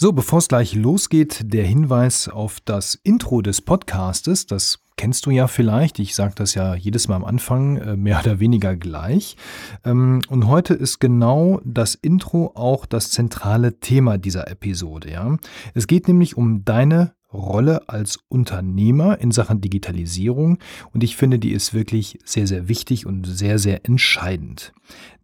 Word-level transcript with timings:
So, 0.00 0.12
bevor 0.12 0.38
es 0.38 0.46
gleich 0.46 0.76
losgeht, 0.76 1.40
der 1.52 1.66
Hinweis 1.66 2.28
auf 2.28 2.60
das 2.64 2.94
Intro 2.94 3.42
des 3.42 3.60
Podcastes. 3.60 4.46
Das 4.46 4.78
kennst 4.96 5.26
du 5.26 5.32
ja 5.32 5.48
vielleicht. 5.48 5.98
Ich 5.98 6.14
sage 6.14 6.34
das 6.36 6.54
ja 6.54 6.76
jedes 6.76 7.08
Mal 7.08 7.16
am 7.16 7.24
Anfang 7.24 7.78
äh, 7.78 7.96
mehr 7.96 8.20
oder 8.20 8.38
weniger 8.38 8.76
gleich. 8.76 9.36
Ähm, 9.84 10.20
und 10.28 10.46
heute 10.46 10.74
ist 10.74 11.00
genau 11.00 11.60
das 11.64 11.96
Intro 11.96 12.52
auch 12.54 12.86
das 12.86 13.10
zentrale 13.10 13.80
Thema 13.80 14.18
dieser 14.18 14.48
Episode. 14.48 15.36
Es 15.74 15.88
geht 15.88 16.06
nämlich 16.06 16.36
um 16.36 16.64
deine 16.64 17.14
Rolle 17.32 17.88
als 17.88 18.20
Unternehmer 18.28 19.20
in 19.20 19.32
Sachen 19.32 19.60
Digitalisierung 19.60 20.58
und 20.92 21.02
ich 21.02 21.16
finde, 21.16 21.40
die 21.40 21.50
ist 21.50 21.74
wirklich 21.74 22.20
sehr, 22.24 22.46
sehr 22.46 22.68
wichtig 22.68 23.04
und 23.04 23.24
sehr, 23.24 23.58
sehr 23.58 23.84
entscheidend. 23.84 24.72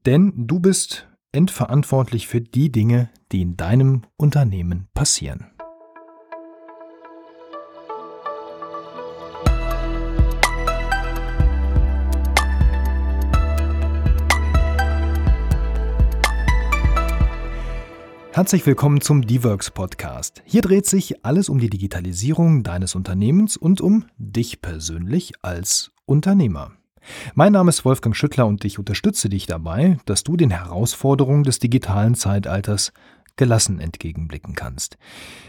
Denn 0.05 0.33
du 0.37 0.59
bist 0.59 1.07
endverantwortlich 1.35 2.29
für 2.29 2.41
die 2.41 2.71
Dinge, 2.71 3.11
die 3.33 3.43
in 3.43 3.57
deinem 3.57 4.03
Unternehmen 4.17 4.87
passieren. 4.95 5.51
Herzlich 18.33 18.67
willkommen 18.67 19.01
zum 19.01 19.25
D-Works 19.25 19.71
Podcast. 19.71 20.43
Hier 20.45 20.61
dreht 20.61 20.87
sich 20.87 21.25
alles 21.25 21.49
um 21.49 21.61
die 21.61 21.71
Digitalisierung 21.71 22.65
deines 22.65 22.97
Unternehmens 22.97 23.57
und 23.57 23.81
um 23.81 24.07
dich 24.19 24.61
persönlich 24.61 25.35
als 25.43 25.93
Unternehmer. 26.05 26.73
Mein 27.35 27.53
Name 27.53 27.71
ist 27.71 27.85
Wolfgang 27.85 28.17
Schüttler 28.17 28.47
und 28.47 28.65
ich 28.65 28.79
unterstütze 28.79 29.29
dich 29.29 29.47
dabei, 29.47 29.99
dass 30.07 30.25
du 30.25 30.37
den 30.37 30.51
Herausforderungen 30.51 31.43
des 31.45 31.59
digitalen 31.59 32.15
Zeitalters 32.15 32.93
gelassen 33.37 33.81
entgegenblicken 33.81 34.55
kannst. 34.55 34.97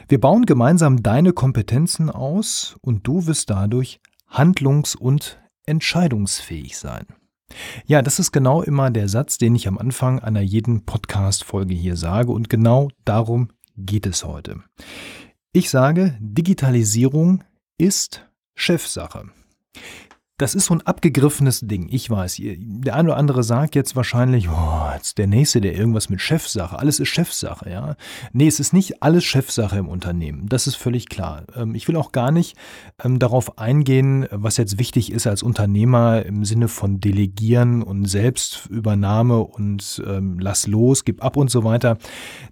Wir 0.08 0.20
bauen 0.20 0.46
gemeinsam 0.46 1.04
deine 1.04 1.34
Kompetenzen 1.34 2.10
aus 2.10 2.78
und 2.82 3.06
du 3.08 3.28
wirst 3.28 3.50
dadurch 3.50 4.00
handlungs- 4.28 4.96
und 4.96 5.40
entscheidungsfähig 5.66 6.78
sein. 6.78 7.06
Ja, 7.86 8.02
das 8.02 8.20
ist 8.20 8.32
genau 8.32 8.64
immer 8.64 8.90
der 8.90 9.08
Satz, 9.08 9.38
den 9.38 9.56
ich 9.56 9.68
am 9.68 9.78
Anfang 9.78 10.20
einer 10.20 10.42
jeden 10.42 10.86
Podcast-Folge 10.86 11.76
hier 11.76 11.96
sage 11.96 12.32
und 12.32 12.50
genau 12.50 12.90
darum 13.06 13.50
geht 13.78 14.08
es 14.08 14.24
heute. 14.24 14.64
Ich 15.54 15.70
sage, 15.70 16.18
Digitalisierung 16.20 17.44
ist 17.78 18.28
Chefsache. 18.56 19.30
Das 20.38 20.54
ist 20.54 20.66
so 20.66 20.74
ein 20.74 20.82
abgegriffenes 20.82 21.62
Ding. 21.62 21.88
Ich 21.90 22.10
weiß, 22.10 22.42
der 22.42 22.96
eine 22.96 23.10
oder 23.10 23.18
andere 23.18 23.42
sagt 23.42 23.74
jetzt 23.74 23.96
wahrscheinlich, 23.96 24.50
oh, 24.50 24.90
jetzt 24.94 25.18
der 25.18 25.28
Nächste, 25.28 25.62
der 25.62 25.78
irgendwas 25.78 26.10
mit 26.10 26.20
Chefsache. 26.20 26.78
Alles 26.78 27.00
ist 27.00 27.08
Chefsache, 27.08 27.70
ja. 27.70 27.96
Nee, 28.34 28.48
es 28.48 28.60
ist 28.60 28.74
nicht 28.74 29.02
alles 29.02 29.24
Chefsache 29.24 29.78
im 29.78 29.88
Unternehmen. 29.88 30.50
Das 30.50 30.68
ist 30.68 30.76
völlig 30.76 31.08
klar. 31.08 31.46
Ähm, 31.56 31.74
ich 31.74 31.88
will 31.88 31.96
auch 31.96 32.12
gar 32.12 32.32
nicht 32.32 32.58
ähm, 33.02 33.18
darauf 33.18 33.58
eingehen, 33.58 34.28
was 34.30 34.58
jetzt 34.58 34.78
wichtig 34.78 35.10
ist 35.10 35.26
als 35.26 35.42
Unternehmer 35.42 36.26
im 36.26 36.44
Sinne 36.44 36.68
von 36.68 37.00
Delegieren 37.00 37.82
und 37.82 38.04
Selbstübernahme 38.04 39.40
und 39.40 40.04
ähm, 40.06 40.38
lass 40.40 40.68
los, 40.68 41.06
gib 41.06 41.24
ab 41.24 41.38
und 41.38 41.50
so 41.50 41.64
weiter. 41.64 41.98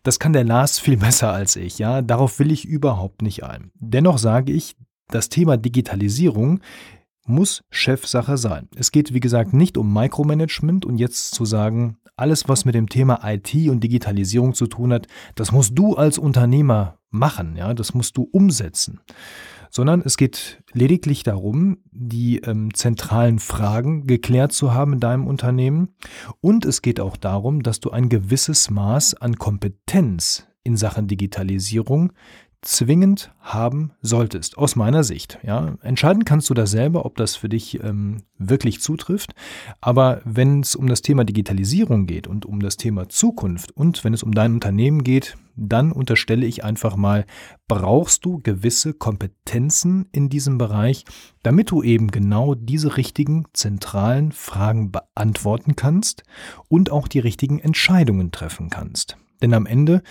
Das 0.04 0.20
kann 0.20 0.32
der 0.32 0.46
Lars 0.46 0.80
viel 0.80 0.96
besser 1.04 1.34
als 1.34 1.58
ich, 1.58 1.80
ja. 1.80 2.02
Darauf 2.02 2.40
will 2.40 2.54
ich 2.54 2.64
überhaupt 2.64 3.22
nicht 3.22 3.44
ein. 3.44 3.72
Dennoch 3.76 4.20
sage 4.20 4.54
ich, 4.54 4.78
das 5.10 5.28
Thema 5.28 5.58
Digitalisierung 5.58 6.62
muss 7.26 7.64
Chefsache 7.70 8.38
sein. 8.38 8.68
Es 8.76 8.92
geht, 8.92 9.14
wie 9.14 9.20
gesagt, 9.20 9.54
nicht 9.54 9.78
um 9.78 9.94
Micromanagement 9.94 10.86
und 10.86 10.98
jetzt 10.98 11.34
zu 11.34 11.46
sagen, 11.46 11.98
alles, 12.16 12.48
was 12.48 12.66
mit 12.66 12.76
dem 12.76 12.90
Thema 12.90 13.22
IT 13.24 13.54
und 13.70 13.84
Digitalisierung 13.84 14.54
zu 14.54 14.68
tun 14.68 14.94
hat, 14.94 15.08
das 15.36 15.52
musst 15.52 15.78
du 15.78 15.96
als 15.96 16.18
Unternehmer 16.18 17.00
machen, 17.10 17.56
ja, 17.56 17.74
das 17.74 17.94
musst 17.94 18.18
du 18.18 18.24
umsetzen. 18.32 19.00
Sondern 19.70 20.02
es 20.02 20.18
geht 20.18 20.62
lediglich 20.74 21.24
darum, 21.24 21.78
die 21.92 22.38
ähm, 22.40 22.74
zentralen 22.76 23.40
Fragen 23.40 24.06
geklärt 24.06 24.52
zu 24.52 24.72
haben 24.74 24.94
in 24.94 25.00
deinem 25.00 25.26
Unternehmen. 25.26 25.96
Und 26.42 26.66
es 26.66 26.84
geht 26.84 27.00
auch 27.00 27.18
darum, 27.18 27.64
dass 27.64 27.80
du 27.80 27.90
ein 27.90 28.08
gewisses 28.08 28.70
Maß 28.70 29.16
an 29.16 29.38
Kompetenz 29.38 30.46
in 30.64 30.78
Sachen 30.78 31.08
Digitalisierung 31.08 32.14
zwingend 32.64 33.32
haben 33.42 33.92
solltest, 34.02 34.58
aus 34.58 34.76
meiner 34.76 35.04
Sicht. 35.04 35.40
Ja, 35.44 35.76
entscheiden 35.82 36.26
kannst 36.26 36.50
du 36.50 36.54
das 36.54 36.72
selber, 36.72 37.06
ob 37.06 37.18
das 37.18 37.36
für 37.36 37.50
dich 37.50 37.84
ähm, 37.84 38.24
wirklich 38.38 38.82
zutrifft. 38.82 39.34
Aber 39.82 40.22
wenn 40.26 40.62
es 40.62 40.76
um 40.76 40.88
das 40.88 41.02
Thema 41.02 41.24
Digitalisierung 41.24 42.08
geht 42.08 42.28
und 42.28 42.46
um 42.46 42.60
das 42.60 42.78
Thema 42.78 43.10
Zukunft 43.10 43.72
und 43.72 44.04
wenn 44.04 44.14
es 44.14 44.24
um 44.24 44.32
dein 44.34 44.54
Unternehmen 44.54 45.04
geht, 45.04 45.36
dann 45.56 45.92
unterstelle 45.92 46.46
ich 46.46 46.64
einfach 46.64 46.96
mal, 46.96 47.26
brauchst 47.68 48.26
du 48.26 48.40
gewisse 48.42 48.94
Kompetenzen 48.94 50.08
in 50.12 50.30
diesem 50.30 50.58
Bereich, 50.58 51.06
damit 51.44 51.70
du 51.70 51.84
eben 51.84 52.08
genau 52.08 52.56
diese 52.56 52.98
richtigen 52.98 53.46
zentralen 53.54 54.32
Fragen 54.32 54.92
beantworten 54.92 55.76
kannst 55.76 56.24
und 56.70 56.92
auch 56.92 57.08
die 57.08 57.20
richtigen 57.20 57.60
Entscheidungen 57.60 58.32
treffen 58.32 58.70
kannst. 58.70 59.18
Denn 59.42 59.54
am 59.54 59.66
Ende 59.66 60.02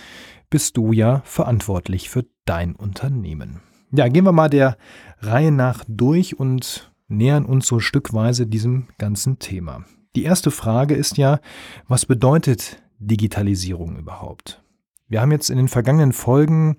bist 0.53 0.77
du 0.77 0.91
ja 0.91 1.23
verantwortlich 1.25 2.11
für 2.11 2.27
dein 2.45 2.75
Unternehmen. 2.75 3.61
Ja, 3.89 4.07
gehen 4.07 4.23
wir 4.23 4.33
mal 4.33 4.51
der 4.51 4.77
Reihe 5.17 5.51
nach 5.51 5.83
durch 5.87 6.37
und 6.37 6.93
nähern 7.07 7.43
uns 7.43 7.65
so 7.65 7.79
stückweise 7.79 8.45
diesem 8.45 8.87
ganzen 8.99 9.39
Thema. 9.39 9.83
Die 10.15 10.21
erste 10.21 10.51
Frage 10.51 10.93
ist 10.93 11.17
ja, 11.17 11.39
was 11.87 12.05
bedeutet 12.05 12.83
Digitalisierung 12.99 13.97
überhaupt? 13.97 14.61
Wir 15.07 15.21
haben 15.21 15.31
jetzt 15.31 15.49
in 15.49 15.57
den 15.57 15.69
vergangenen 15.69 16.13
Folgen, 16.13 16.77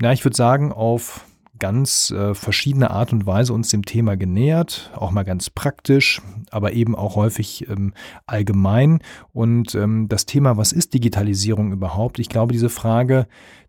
na, 0.00 0.12
ich 0.12 0.24
würde 0.24 0.36
sagen, 0.36 0.70
auf 0.70 1.24
ganz 1.58 2.10
äh, 2.10 2.34
verschiedene 2.34 2.90
Art 2.90 3.12
und 3.12 3.26
Weise 3.26 3.52
uns 3.52 3.68
dem 3.70 3.84
Thema 3.84 4.16
genähert, 4.16 4.90
auch 4.94 5.10
mal 5.10 5.24
ganz 5.24 5.50
praktisch, 5.50 6.20
aber 6.50 6.72
eben 6.72 6.94
auch 6.94 7.16
häufig 7.16 7.68
ähm, 7.68 7.94
allgemein. 8.26 9.00
Und 9.32 9.74
ähm, 9.74 10.08
das 10.08 10.26
Thema, 10.26 10.56
was 10.56 10.72
ist 10.72 10.94
Digitalisierung 10.94 11.72
überhaupt? 11.72 12.18
Ich 12.18 12.28
glaube, 12.28 12.52
diese 12.52 12.68
Frage, 12.68 13.26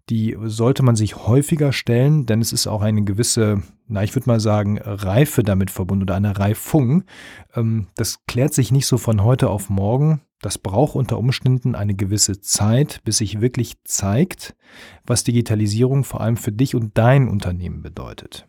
die 0.10 0.38
sollte 0.44 0.84
man 0.84 0.96
sich 0.96 1.28
häufiger 1.28 1.74
stellen, 1.74 2.26
denn 2.26 2.40
es 2.40 2.54
ist 2.54 2.68
auch 2.68 2.82
eine 2.82 3.04
gewisse, 3.04 3.62
na, 3.88 4.04
ich 4.04 4.16
würde 4.16 4.30
mal 4.30 4.40
sagen, 4.40 4.78
Reife 4.78 5.44
damit 5.44 5.70
verbunden 5.70 6.04
oder 6.04 6.16
eine 6.16 6.40
Reifung. 6.40 7.04
Ähm, 7.56 7.88
das 7.96 8.26
klärt 8.26 8.54
sich 8.54 8.72
nicht 8.72 8.88
so 8.88 8.98
von 8.98 9.24
heute 9.24 9.50
auf 9.50 9.70
morgen. 9.70 10.22
Das 10.42 10.58
braucht 10.58 10.96
unter 10.96 11.18
Umständen 11.18 11.74
eine 11.74 11.96
gewisse 11.96 12.42
Zeit, 12.42 13.02
bis 13.04 13.18
sich 13.18 13.42
wirklich 13.42 13.84
zeigt, 13.84 14.56
was 15.06 15.24
Digitalisierung 15.24 16.04
vor 16.04 16.22
allem 16.22 16.38
für 16.38 16.52
dich 16.52 16.76
und 16.76 16.98
dein 16.98 17.28
Unternehmen 17.28 17.82
bedeutet. 17.82 18.46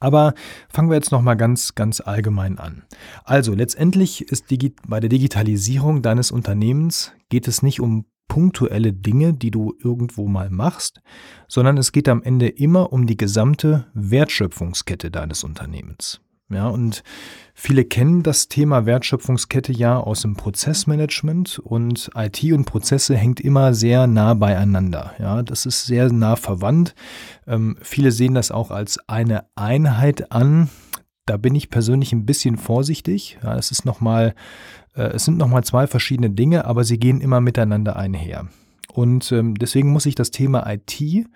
Aber 0.00 0.34
fangen 0.68 0.90
wir 0.90 0.96
jetzt 0.96 1.12
noch 1.12 1.22
mal 1.22 1.34
ganz 1.34 1.74
ganz 1.74 2.00
allgemein 2.00 2.58
an. 2.58 2.84
Also 3.24 3.54
letztendlich 3.54 4.22
ist 4.22 4.46
bei 4.86 5.00
der 5.00 5.08
Digitalisierung 5.08 6.02
deines 6.02 6.30
Unternehmens 6.30 7.12
geht 7.28 7.48
es 7.48 7.62
nicht 7.62 7.80
um 7.80 8.06
punktuelle 8.28 8.92
Dinge, 8.92 9.32
die 9.32 9.50
du 9.50 9.74
irgendwo 9.82 10.28
mal 10.28 10.50
machst, 10.50 11.00
sondern 11.48 11.78
es 11.78 11.92
geht 11.92 12.08
am 12.08 12.22
Ende 12.22 12.48
immer 12.48 12.92
um 12.92 13.06
die 13.06 13.16
gesamte 13.16 13.86
Wertschöpfungskette 13.94 15.10
deines 15.10 15.42
Unternehmens. 15.44 16.20
Ja, 16.50 16.68
und 16.68 17.02
viele 17.52 17.84
kennen 17.84 18.22
das 18.22 18.48
Thema 18.48 18.86
Wertschöpfungskette 18.86 19.70
ja 19.70 19.98
aus 19.98 20.22
dem 20.22 20.34
Prozessmanagement 20.34 21.58
und 21.58 22.10
IT 22.14 22.42
und 22.52 22.64
Prozesse 22.64 23.16
hängt 23.16 23.40
immer 23.40 23.74
sehr 23.74 24.06
nah 24.06 24.32
beieinander. 24.32 25.12
Ja, 25.18 25.42
das 25.42 25.66
ist 25.66 25.84
sehr 25.84 26.10
nah 26.10 26.36
verwandt. 26.36 26.94
Ähm, 27.46 27.76
viele 27.82 28.12
sehen 28.12 28.34
das 28.34 28.50
auch 28.50 28.70
als 28.70 28.98
eine 29.08 29.44
Einheit 29.56 30.32
an. 30.32 30.70
Da 31.26 31.36
bin 31.36 31.54
ich 31.54 31.68
persönlich 31.68 32.14
ein 32.14 32.24
bisschen 32.24 32.56
vorsichtig. 32.56 33.38
Ja, 33.42 33.54
es 33.58 33.70
ist 33.70 33.84
noch 33.84 34.00
mal, 34.00 34.34
äh, 34.94 35.02
es 35.02 35.26
sind 35.26 35.36
nochmal 35.36 35.64
zwei 35.64 35.86
verschiedene 35.86 36.30
Dinge, 36.30 36.64
aber 36.64 36.84
sie 36.84 36.98
gehen 36.98 37.20
immer 37.20 37.42
miteinander 37.42 37.96
einher. 37.96 38.48
Und 38.94 39.30
ähm, 39.32 39.54
deswegen 39.54 39.92
muss 39.92 40.06
ich 40.06 40.14
das 40.14 40.30
Thema 40.30 40.66
IT 40.66 41.26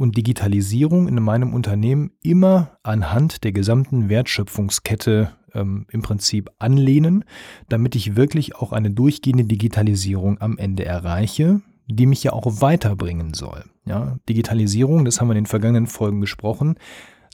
und 0.00 0.16
Digitalisierung 0.16 1.08
in 1.08 1.22
meinem 1.22 1.52
Unternehmen 1.52 2.12
immer 2.22 2.78
anhand 2.82 3.44
der 3.44 3.52
gesamten 3.52 4.08
Wertschöpfungskette 4.08 5.32
ähm, 5.52 5.86
im 5.90 6.00
Prinzip 6.00 6.50
anlehnen, 6.58 7.24
damit 7.68 7.94
ich 7.94 8.16
wirklich 8.16 8.56
auch 8.56 8.72
eine 8.72 8.90
durchgehende 8.90 9.44
Digitalisierung 9.44 10.40
am 10.40 10.56
Ende 10.56 10.86
erreiche, 10.86 11.60
die 11.86 12.06
mich 12.06 12.24
ja 12.24 12.32
auch 12.32 12.62
weiterbringen 12.62 13.34
soll. 13.34 13.64
Ja, 13.84 14.16
Digitalisierung, 14.28 15.04
das 15.04 15.20
haben 15.20 15.28
wir 15.28 15.32
in 15.32 15.44
den 15.44 15.46
vergangenen 15.46 15.86
Folgen 15.86 16.22
gesprochen, 16.22 16.76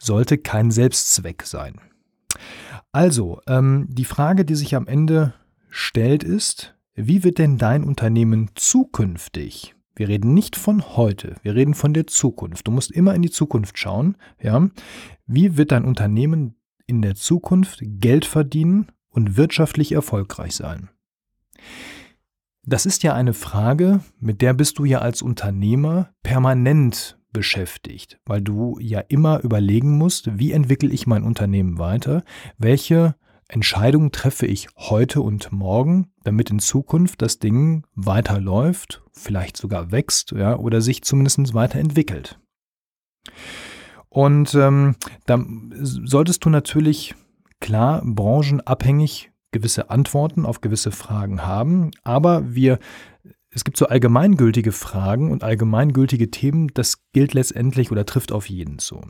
sollte 0.01 0.37
kein 0.37 0.73
Selbstzweck 0.73 1.45
sein. 1.45 1.81
Also, 2.91 3.41
ähm, 3.47 3.87
die 3.89 4.05
Frage, 4.05 4.45
die 4.45 4.57
sich 4.57 4.75
am 4.75 4.89
Ende 4.89 5.35
stellt, 5.69 6.25
ist, 6.25 6.75
wie 6.95 7.23
wird 7.23 7.39
denn 7.39 7.59
dein 7.59 7.85
Unternehmen 7.85 8.51
zukünftig 8.55 9.76
wir 9.97 10.09
reden 10.09 10.35
nicht 10.35 10.57
von 10.57 10.97
heute, 10.97 11.35
wir 11.43 11.55
reden 11.55 11.75
von 11.75 11.93
der 11.93 12.07
Zukunft. 12.07 12.67
Du 12.67 12.71
musst 12.71 12.93
immer 12.93 13.15
in 13.15 13.23
die 13.23 13.31
Zukunft 13.31 13.79
schauen. 13.79 14.17
Ja? 14.41 14.69
Wie 15.27 15.57
wird 15.57 15.73
dein 15.73 15.85
Unternehmen 15.85 16.55
in 16.87 17.03
der 17.03 17.17
Zukunft 17.17 17.81
Geld 17.83 18.25
verdienen 18.25 18.93
und 19.09 19.37
wirtschaftlich 19.37 19.93
erfolgreich 19.93 20.55
sein? 20.55 20.91
das 22.67 22.85
ist 22.85 23.05
ja 23.05 23.15
eine 23.15 23.33
Frage, 23.33 24.01
mit 24.19 24.43
der 24.43 24.53
bist 24.53 24.79
du 24.79 24.85
ja 24.85 24.99
als 24.99 25.23
Unternehmer 25.23 26.11
permanent 26.25 27.17
beschäftigt, 27.33 28.19
weil 28.27 28.43
du 28.43 28.79
ja 28.81 29.01
immer 29.01 29.43
überlegen 29.45 29.97
musst, 29.97 30.39
wie 30.39 30.53
entwickle 30.53 30.91
ich 30.91 31.07
mein 31.07 31.23
Unternehmen 31.23 31.79
weiter, 31.79 32.25
welche 32.59 33.15
Entscheidungen 33.49 34.11
treffe 34.11 34.47
ich 34.47 34.69
heute 34.77 35.21
und 35.21 35.53
morgen, 35.53 36.13
damit 36.25 36.51
in 36.51 36.59
Zukunft 36.59 37.23
das 37.23 37.39
Ding 37.39 37.85
weiterläuft, 37.95 39.03
vielleicht 39.13 39.57
sogar 39.57 39.93
wächst, 39.93 40.33
ja, 40.33 40.57
oder 40.57 40.81
sich 40.81 41.03
zumindest 41.03 41.55
weiterentwickelt. 41.55 42.41
Und 44.09 44.55
ähm, 44.55 44.97
da 45.27 45.45
solltest 45.81 46.45
du 46.45 46.51
natürlich 46.51 47.15
klar 47.61 48.03
branchenabhängig 48.05 49.31
gewisse 49.53 49.91
Antworten 49.91 50.45
auf 50.45 50.61
gewisse 50.61 50.91
Fragen 50.91 51.43
haben, 51.43 51.93
aber 52.03 52.55
wir 52.55 52.79
es 53.51 53.65
gibt 53.65 53.79
so 53.79 53.87
allgemeingültige 53.87 54.71
Fragen 54.71 55.31
und 55.31 55.43
allgemeingültige 55.43 56.31
Themen, 56.31 56.69
das 56.75 56.99
gilt 57.13 57.33
letztendlich 57.33 57.91
oder 57.91 58.05
trifft 58.05 58.31
auf 58.31 58.51
jeden 58.51 58.79
zu. 58.79 59.01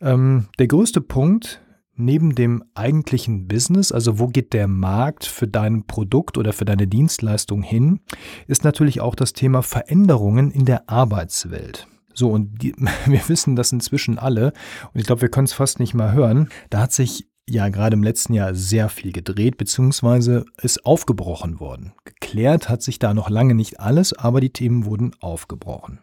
Ähm, 0.00 0.46
der 0.60 0.68
größte 0.68 1.00
Punkt 1.00 1.60
neben 2.02 2.34
dem 2.34 2.64
eigentlichen 2.74 3.48
Business, 3.48 3.92
also 3.92 4.18
wo 4.18 4.26
geht 4.26 4.52
der 4.52 4.68
Markt 4.68 5.24
für 5.24 5.48
dein 5.48 5.86
Produkt 5.86 6.36
oder 6.36 6.52
für 6.52 6.64
deine 6.64 6.86
Dienstleistung 6.86 7.62
hin, 7.62 8.00
ist 8.46 8.64
natürlich 8.64 9.00
auch 9.00 9.14
das 9.14 9.32
Thema 9.32 9.62
Veränderungen 9.62 10.50
in 10.50 10.64
der 10.64 10.88
Arbeitswelt. 10.88 11.86
So, 12.14 12.30
und 12.30 12.62
die, 12.62 12.74
wir 13.06 13.28
wissen 13.28 13.56
das 13.56 13.72
inzwischen 13.72 14.18
alle, 14.18 14.52
und 14.92 15.00
ich 15.00 15.06
glaube, 15.06 15.22
wir 15.22 15.30
können 15.30 15.46
es 15.46 15.52
fast 15.52 15.80
nicht 15.80 15.94
mal 15.94 16.12
hören. 16.12 16.48
Da 16.70 16.80
hat 16.80 16.92
sich 16.92 17.28
ja 17.48 17.68
gerade 17.68 17.94
im 17.94 18.02
letzten 18.02 18.34
Jahr 18.34 18.54
sehr 18.54 18.88
viel 18.88 19.12
gedreht, 19.12 19.56
beziehungsweise 19.56 20.44
ist 20.60 20.86
aufgebrochen 20.86 21.60
worden. 21.60 21.92
Geklärt 22.04 22.68
hat 22.68 22.82
sich 22.82 22.98
da 22.98 23.14
noch 23.14 23.30
lange 23.30 23.54
nicht 23.54 23.80
alles, 23.80 24.12
aber 24.12 24.40
die 24.40 24.52
Themen 24.52 24.84
wurden 24.84 25.12
aufgebrochen. 25.20 26.00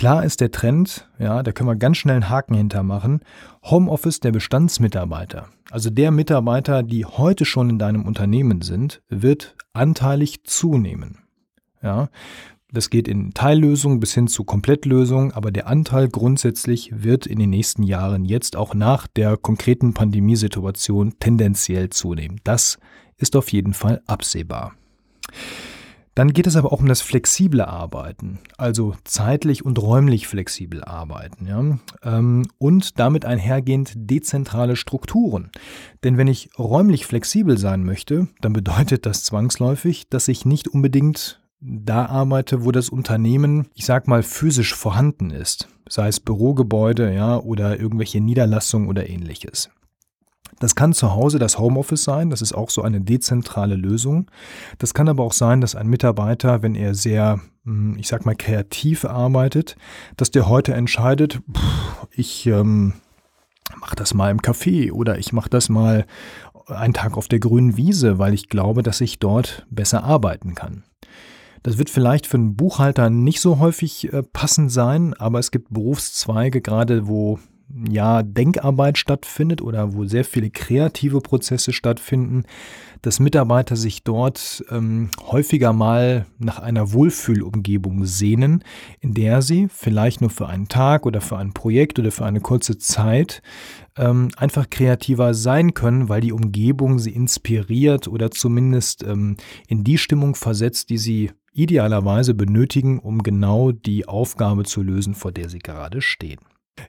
Klar 0.00 0.24
ist 0.24 0.40
der 0.40 0.50
Trend, 0.50 1.10
ja, 1.18 1.42
da 1.42 1.52
können 1.52 1.68
wir 1.68 1.76
ganz 1.76 1.98
schnell 1.98 2.14
einen 2.14 2.30
Haken 2.30 2.54
hintermachen. 2.54 3.20
Homeoffice 3.64 4.18
der 4.18 4.32
Bestandsmitarbeiter, 4.32 5.50
also 5.70 5.90
der 5.90 6.10
Mitarbeiter, 6.10 6.82
die 6.82 7.04
heute 7.04 7.44
schon 7.44 7.68
in 7.68 7.78
deinem 7.78 8.06
Unternehmen 8.06 8.62
sind, 8.62 9.02
wird 9.10 9.56
anteilig 9.74 10.44
zunehmen. 10.44 11.18
Ja, 11.82 12.08
das 12.72 12.88
geht 12.88 13.08
in 13.08 13.34
Teillösungen 13.34 14.00
bis 14.00 14.14
hin 14.14 14.26
zu 14.26 14.44
Komplettlösungen, 14.44 15.32
aber 15.32 15.50
der 15.50 15.66
Anteil 15.66 16.08
grundsätzlich 16.08 16.90
wird 16.94 17.26
in 17.26 17.38
den 17.38 17.50
nächsten 17.50 17.82
Jahren 17.82 18.24
jetzt 18.24 18.56
auch 18.56 18.72
nach 18.72 19.06
der 19.06 19.36
konkreten 19.36 19.92
Pandemiesituation 19.92 21.18
tendenziell 21.20 21.90
zunehmen. 21.90 22.40
Das 22.42 22.78
ist 23.18 23.36
auf 23.36 23.52
jeden 23.52 23.74
Fall 23.74 24.00
absehbar. 24.06 24.72
Dann 26.20 26.34
geht 26.34 26.46
es 26.46 26.54
aber 26.54 26.70
auch 26.70 26.80
um 26.80 26.86
das 26.86 27.00
flexible 27.00 27.62
Arbeiten, 27.62 28.40
also 28.58 28.94
zeitlich 29.04 29.64
und 29.64 29.80
räumlich 29.80 30.28
flexibel 30.28 30.84
arbeiten, 30.84 31.46
ja? 31.46 31.78
Ähm, 32.02 32.46
und 32.58 32.98
damit 32.98 33.24
einhergehend 33.24 33.92
dezentrale 33.96 34.76
Strukturen. 34.76 35.48
Denn 36.04 36.18
wenn 36.18 36.26
ich 36.26 36.50
räumlich 36.58 37.06
flexibel 37.06 37.56
sein 37.56 37.84
möchte, 37.84 38.28
dann 38.42 38.52
bedeutet 38.52 39.06
das 39.06 39.24
zwangsläufig, 39.24 40.10
dass 40.10 40.28
ich 40.28 40.44
nicht 40.44 40.68
unbedingt 40.68 41.40
da 41.62 42.04
arbeite, 42.04 42.66
wo 42.66 42.70
das 42.70 42.90
Unternehmen, 42.90 43.68
ich 43.74 43.86
sag 43.86 44.06
mal, 44.06 44.22
physisch 44.22 44.74
vorhanden 44.74 45.30
ist, 45.30 45.68
sei 45.88 46.08
es 46.08 46.20
Bürogebäude, 46.20 47.14
ja, 47.14 47.38
oder 47.38 47.80
irgendwelche 47.80 48.20
Niederlassungen 48.20 48.90
oder 48.90 49.08
ähnliches. 49.08 49.70
Das 50.60 50.74
kann 50.74 50.92
zu 50.92 51.14
Hause 51.14 51.38
das 51.38 51.58
Homeoffice 51.58 52.04
sein, 52.04 52.30
das 52.30 52.42
ist 52.42 52.52
auch 52.52 52.70
so 52.70 52.82
eine 52.82 53.00
dezentrale 53.00 53.74
Lösung. 53.74 54.30
Das 54.78 54.94
kann 54.94 55.08
aber 55.08 55.24
auch 55.24 55.32
sein, 55.32 55.60
dass 55.60 55.74
ein 55.74 55.88
Mitarbeiter, 55.88 56.62
wenn 56.62 56.74
er 56.74 56.94
sehr, 56.94 57.40
hm, 57.64 57.96
ich 57.98 58.06
sag 58.06 58.26
mal, 58.26 58.36
kreativ 58.36 59.04
arbeitet, 59.04 59.76
dass 60.16 60.30
der 60.30 60.48
heute 60.48 60.74
entscheidet, 60.74 61.40
ich 62.12 62.46
ähm, 62.46 62.92
mache 63.80 63.96
das 63.96 64.12
mal 64.12 64.30
im 64.30 64.40
Café 64.40 64.92
oder 64.92 65.18
ich 65.18 65.32
mache 65.32 65.48
das 65.48 65.70
mal 65.70 66.06
einen 66.66 66.94
Tag 66.94 67.16
auf 67.16 67.26
der 67.26 67.40
grünen 67.40 67.78
Wiese, 67.78 68.18
weil 68.18 68.34
ich 68.34 68.50
glaube, 68.50 68.82
dass 68.82 69.00
ich 69.00 69.18
dort 69.18 69.66
besser 69.70 70.04
arbeiten 70.04 70.54
kann. 70.54 70.84
Das 71.62 71.78
wird 71.78 71.90
vielleicht 71.90 72.26
für 72.26 72.36
einen 72.36 72.54
Buchhalter 72.54 73.08
nicht 73.08 73.40
so 73.40 73.58
häufig 73.58 74.12
äh, 74.12 74.22
passend 74.22 74.70
sein, 74.70 75.14
aber 75.14 75.38
es 75.38 75.50
gibt 75.50 75.72
Berufszweige, 75.72 76.60
gerade 76.60 77.06
wo 77.06 77.38
ja 77.88 78.22
Denkarbeit 78.22 78.98
stattfindet 78.98 79.62
oder 79.62 79.94
wo 79.94 80.04
sehr 80.04 80.24
viele 80.24 80.50
kreative 80.50 81.20
Prozesse 81.20 81.72
stattfinden, 81.72 82.44
dass 83.02 83.20
Mitarbeiter 83.20 83.76
sich 83.76 84.04
dort 84.04 84.64
ähm, 84.70 85.10
häufiger 85.22 85.72
mal 85.72 86.26
nach 86.38 86.58
einer 86.58 86.92
Wohlfühlumgebung 86.92 88.04
sehnen, 88.04 88.62
in 89.00 89.14
der 89.14 89.42
sie 89.42 89.68
vielleicht 89.70 90.20
nur 90.20 90.30
für 90.30 90.48
einen 90.48 90.68
Tag 90.68 91.06
oder 91.06 91.20
für 91.20 91.38
ein 91.38 91.52
Projekt 91.52 91.98
oder 91.98 92.10
für 92.10 92.26
eine 92.26 92.40
kurze 92.40 92.76
Zeit 92.78 93.42
ähm, 93.96 94.30
einfach 94.36 94.68
kreativer 94.68 95.32
sein 95.34 95.74
können, 95.74 96.08
weil 96.08 96.20
die 96.20 96.32
Umgebung 96.32 96.98
sie 96.98 97.10
inspiriert 97.10 98.08
oder 98.08 98.30
zumindest 98.30 99.02
ähm, 99.02 99.36
in 99.68 99.84
die 99.84 99.98
Stimmung 99.98 100.34
versetzt, 100.34 100.90
die 100.90 100.98
sie 100.98 101.30
idealerweise 101.52 102.34
benötigen, 102.34 102.98
um 102.98 103.22
genau 103.22 103.72
die 103.72 104.06
Aufgabe 104.06 104.64
zu 104.64 104.82
lösen, 104.82 105.14
vor 105.14 105.32
der 105.32 105.48
sie 105.48 105.58
gerade 105.58 106.00
stehen. 106.00 106.40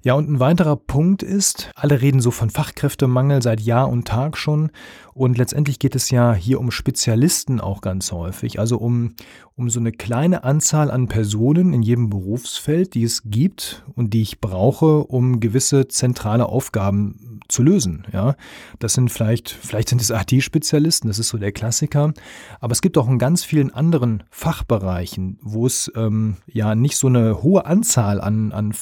Ja, 0.04 0.14
und 0.14 0.30
ein 0.30 0.40
weiterer 0.40 0.76
Punkt 0.76 1.24
ist, 1.24 1.72
alle 1.76 2.02
reden 2.02 2.22
so 2.22 2.32
von 2.32 2.50
Fachkräftemangel 2.50 3.42
seit 3.42 3.62
Jahr 3.62 3.90
und 3.90 4.08
Tag 4.08 4.38
schon. 4.38 4.72
Und 5.14 5.38
letztendlich 5.38 5.80
geht 5.80 5.96
es 5.96 6.10
ja 6.10 6.34
hier 6.34 6.60
um 6.60 6.72
Spezialisten 6.72 7.60
auch 7.60 7.82
ganz 7.82 8.12
häufig. 8.12 8.60
Also 8.60 8.78
um, 8.78 9.16
um 9.56 9.70
so 9.70 9.80
eine 9.80 9.92
kleine 9.92 10.44
Anzahl 10.44 10.90
an 10.90 11.08
Personen 11.08 11.74
in 11.74 11.82
jedem 11.82 12.10
Berufsfeld, 12.10 12.94
die 12.94 13.04
es 13.04 13.24
gibt 13.26 13.84
und 13.96 14.14
die 14.14 14.22
ich 14.22 14.40
brauche, 14.40 15.04
um 15.04 15.40
gewisse 15.40 15.88
zentrale 15.88 16.46
Aufgaben 16.48 17.42
zu 17.52 17.62
lösen. 17.62 18.08
Ja, 18.14 18.36
das 18.80 18.94
sind 18.94 19.12
vielleicht, 19.12 19.50
vielleicht 19.50 19.90
sind 19.90 20.02
es 20.02 20.10
IT-Spezialisten, 20.10 21.08
das 21.08 21.20
ist 21.20 21.30
so 21.30 21.38
der 21.38 21.52
Klassiker. 21.52 22.14
Aber 22.60 22.72
es 22.72 22.82
gibt 22.82 22.98
auch 22.98 23.10
in 23.10 23.20
ganz 23.20 23.44
vielen 23.44 23.72
anderen 23.74 24.24
Fachbereichen, 24.30 25.38
wo 25.42 25.68
es 25.68 25.92
ähm, 25.96 26.38
ja 26.48 26.74
nicht 26.76 26.98
so 26.98 27.08
eine 27.08 27.44
hohe 27.44 27.66
Anzahl 27.66 28.22
an, 28.22 28.52
an 28.52 28.74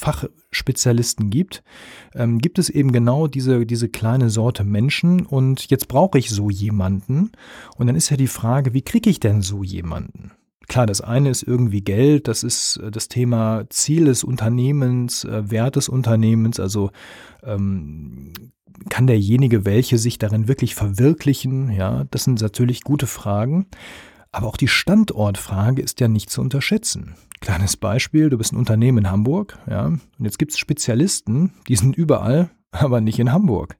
Fachspezialisten 0.49 1.29
gibt, 1.29 1.63
ähm, 2.15 2.39
gibt 2.39 2.59
es 2.59 2.69
eben 2.69 2.91
genau 2.91 3.27
diese, 3.27 3.65
diese 3.65 3.89
kleine 3.89 4.29
Sorte 4.29 4.63
Menschen. 4.63 5.25
Und 5.25 5.69
jetzt 5.69 5.87
brauche 5.87 6.17
ich 6.17 6.29
so 6.29 6.49
jemanden. 6.49 7.31
Und 7.77 7.87
dann 7.87 7.95
ist 7.95 8.09
ja 8.09 8.17
die 8.17 8.27
Frage, 8.27 8.73
wie 8.73 8.81
kriege 8.81 9.09
ich 9.09 9.19
denn 9.19 9.41
so 9.41 9.63
jemanden? 9.63 10.31
Klar, 10.67 10.85
das 10.85 11.01
eine 11.01 11.29
ist 11.29 11.43
irgendwie 11.43 11.81
Geld, 11.81 12.27
das 12.27 12.43
ist 12.43 12.77
äh, 12.77 12.91
das 12.91 13.07
Thema 13.07 13.65
Ziel 13.69 14.05
des 14.05 14.23
Unternehmens, 14.23 15.23
äh, 15.23 15.49
Wert 15.49 15.75
des 15.75 15.89
Unternehmens, 15.89 16.59
also 16.59 16.91
ähm, 17.43 18.33
kann 18.89 19.07
derjenige 19.07 19.65
welche 19.65 19.97
sich 19.97 20.19
darin 20.19 20.47
wirklich 20.47 20.73
verwirklichen? 20.75 21.71
Ja, 21.71 22.05
das 22.11 22.23
sind 22.23 22.41
natürlich 22.41 22.83
gute 22.83 23.07
Fragen. 23.07 23.65
Aber 24.31 24.47
auch 24.47 24.57
die 24.57 24.67
Standortfrage 24.67 25.81
ist 25.81 25.99
ja 25.99 26.07
nicht 26.07 26.29
zu 26.29 26.41
unterschätzen. 26.41 27.15
Kleines 27.41 27.77
Beispiel, 27.77 28.29
du 28.29 28.37
bist 28.37 28.53
ein 28.53 28.57
Unternehmen 28.57 28.99
in 28.99 29.11
Hamburg, 29.11 29.57
ja, 29.69 29.85
und 29.87 30.01
jetzt 30.19 30.37
gibt 30.37 30.51
es 30.51 30.59
Spezialisten, 30.59 31.53
die 31.67 31.75
sind 31.75 31.95
überall, 31.95 32.51
aber 32.71 33.01
nicht 33.01 33.19
in 33.19 33.31
Hamburg. 33.31 33.77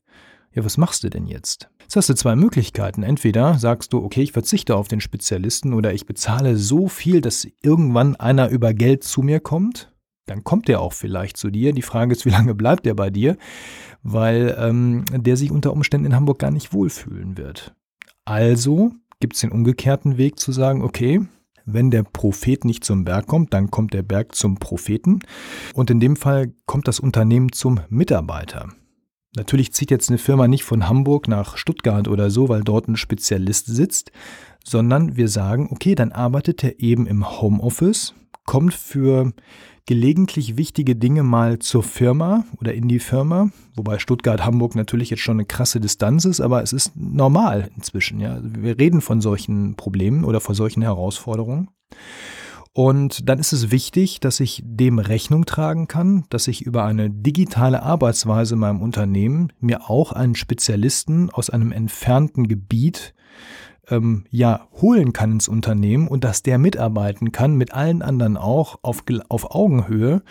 Ja, 0.53 0.65
was 0.65 0.77
machst 0.77 1.03
du 1.03 1.09
denn 1.09 1.27
jetzt? 1.27 1.69
Jetzt 1.81 1.95
hast 1.95 2.09
du 2.09 2.15
zwei 2.15 2.35
Möglichkeiten. 2.35 3.03
Entweder 3.03 3.57
sagst 3.59 3.93
du, 3.93 4.03
okay, 4.03 4.21
ich 4.21 4.31
verzichte 4.31 4.75
auf 4.75 4.87
den 4.87 5.01
Spezialisten 5.01 5.73
oder 5.73 5.93
ich 5.93 6.05
bezahle 6.05 6.57
so 6.57 6.87
viel, 6.87 7.21
dass 7.21 7.47
irgendwann 7.61 8.15
einer 8.15 8.49
über 8.49 8.73
Geld 8.73 9.03
zu 9.03 9.21
mir 9.21 9.39
kommt. 9.39 9.93
Dann 10.25 10.43
kommt 10.43 10.67
der 10.67 10.81
auch 10.81 10.93
vielleicht 10.93 11.37
zu 11.37 11.49
dir. 11.49 11.73
Die 11.73 11.81
Frage 11.81 12.11
ist, 12.11 12.25
wie 12.25 12.29
lange 12.31 12.55
bleibt 12.55 12.85
der 12.85 12.93
bei 12.93 13.09
dir? 13.09 13.37
Weil 14.03 14.55
ähm, 14.59 15.05
der 15.11 15.37
sich 15.37 15.51
unter 15.51 15.71
Umständen 15.71 16.07
in 16.07 16.15
Hamburg 16.15 16.39
gar 16.39 16.51
nicht 16.51 16.73
wohlfühlen 16.73 17.37
wird. 17.37 17.75
Also 18.25 18.91
gibt 19.19 19.35
es 19.35 19.41
den 19.41 19.51
umgekehrten 19.51 20.17
Weg 20.17 20.39
zu 20.39 20.51
sagen, 20.51 20.81
okay, 20.81 21.21
wenn 21.65 21.91
der 21.91 22.03
Prophet 22.03 22.65
nicht 22.65 22.83
zum 22.83 23.03
Berg 23.05 23.27
kommt, 23.27 23.53
dann 23.53 23.69
kommt 23.69 23.93
der 23.93 24.01
Berg 24.01 24.33
zum 24.33 24.57
Propheten. 24.57 25.19
Und 25.73 25.91
in 25.91 25.99
dem 25.99 26.15
Fall 26.15 26.53
kommt 26.65 26.87
das 26.87 26.99
Unternehmen 26.99 27.51
zum 27.51 27.81
Mitarbeiter. 27.89 28.69
Natürlich 29.35 29.73
zieht 29.73 29.91
jetzt 29.91 30.09
eine 30.09 30.17
Firma 30.17 30.47
nicht 30.47 30.63
von 30.63 30.89
Hamburg 30.89 31.27
nach 31.27 31.57
Stuttgart 31.57 32.07
oder 32.07 32.31
so, 32.31 32.49
weil 32.49 32.63
dort 32.63 32.87
ein 32.87 32.95
Spezialist 32.95 33.67
sitzt, 33.67 34.11
sondern 34.63 35.17
wir 35.17 35.27
sagen, 35.27 35.69
okay, 35.71 35.93
dann 35.93 36.11
arbeitet 36.11 36.63
er 36.63 36.79
eben 36.79 37.05
im 37.05 37.29
Homeoffice, 37.41 38.15
kommt 38.49 38.73
für 38.73 39.31
gelegentlich 39.85 40.57
wichtige 40.57 40.95
Dinge 40.95 41.21
mal 41.21 41.59
zur 41.59 41.83
Firma 41.83 42.45
oder 42.57 42.73
in 42.73 42.87
die 42.87 42.97
Firma, 42.97 43.51
wobei 43.75 43.99
Stuttgart, 43.99 44.43
Hamburg 44.43 44.73
natürlich 44.73 45.11
jetzt 45.11 45.21
schon 45.21 45.35
eine 45.35 45.45
krasse 45.45 45.79
Distanz 45.79 46.25
ist, 46.25 46.41
aber 46.41 46.63
es 46.63 46.73
ist 46.73 46.95
normal 46.95 47.69
inzwischen. 47.75 48.19
Ja. 48.19 48.39
Wir 48.41 48.79
reden 48.79 49.01
von 49.01 49.21
solchen 49.21 49.75
Problemen 49.75 50.25
oder 50.25 50.41
von 50.41 50.55
solchen 50.55 50.81
Herausforderungen. 50.81 51.69
Und 52.73 53.29
dann 53.29 53.37
ist 53.37 53.51
es 53.51 53.69
wichtig, 53.69 54.19
dass 54.19 54.39
ich 54.39 54.63
dem 54.65 54.97
Rechnung 54.97 55.45
tragen 55.45 55.87
kann, 55.87 56.23
dass 56.31 56.47
ich 56.47 56.63
über 56.63 56.85
eine 56.85 57.11
digitale 57.11 57.83
Arbeitsweise 57.83 58.55
in 58.55 58.61
meinem 58.61 58.81
Unternehmen 58.81 59.53
mir 59.59 59.91
auch 59.91 60.11
einen 60.11 60.33
Spezialisten 60.33 61.29
aus 61.29 61.51
einem 61.51 61.71
entfernten 61.71 62.47
Gebiet 62.47 63.13
ähm, 63.89 64.25
ja 64.29 64.67
holen 64.81 65.13
kann 65.13 65.33
ins 65.33 65.47
Unternehmen 65.47 66.07
und 66.07 66.23
dass 66.23 66.43
der 66.43 66.57
mitarbeiten 66.57 67.31
kann 67.31 67.55
mit 67.55 67.73
allen 67.73 68.01
anderen 68.01 68.37
auch 68.37 68.79
auf, 68.81 69.03
auf 69.29 69.51
Augenhöhe 69.51 70.21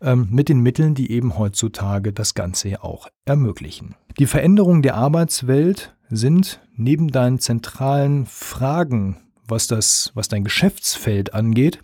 ähm, 0.00 0.28
mit 0.30 0.48
den 0.48 0.60
Mitteln, 0.60 0.94
die 0.94 1.10
eben 1.10 1.38
heutzutage 1.38 2.12
das 2.12 2.34
Ganze 2.34 2.68
ja 2.68 2.82
auch 2.82 3.08
ermöglichen. 3.24 3.94
Die 4.18 4.26
Veränderungen 4.26 4.82
der 4.82 4.94
Arbeitswelt 4.94 5.94
sind 6.08 6.60
neben 6.74 7.08
deinen 7.08 7.38
zentralen 7.38 8.26
Fragen, 8.26 9.18
was 9.48 9.66
das, 9.66 10.12
was 10.14 10.28
dein 10.28 10.44
Geschäftsfeld 10.44 11.34
angeht, 11.34 11.82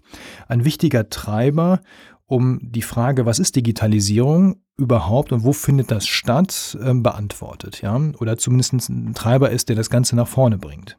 ein 0.49 0.65
wichtiger 0.65 1.11
Treiber, 1.11 1.81
um 2.27 2.59
die 2.63 2.83
Frage, 2.83 3.27
was 3.27 3.39
ist 3.39 3.57
Digitalisierung 3.57 4.57
überhaupt 4.79 5.33
und 5.33 5.45
wo 5.45 5.53
findet 5.53 5.91
das 5.91 6.07
statt, 6.07 6.79
äh, 6.83 6.95
beantwortet, 6.95 7.83
ja, 7.83 8.01
oder 8.19 8.39
zumindest 8.39 8.73
ein 8.73 9.15
Treiber 9.15 9.51
ist, 9.51 9.69
der 9.69 9.77
das 9.77 9.91
Ganze 9.91 10.17
nach 10.17 10.29
vorne 10.29 10.59
bringt. 10.59 10.99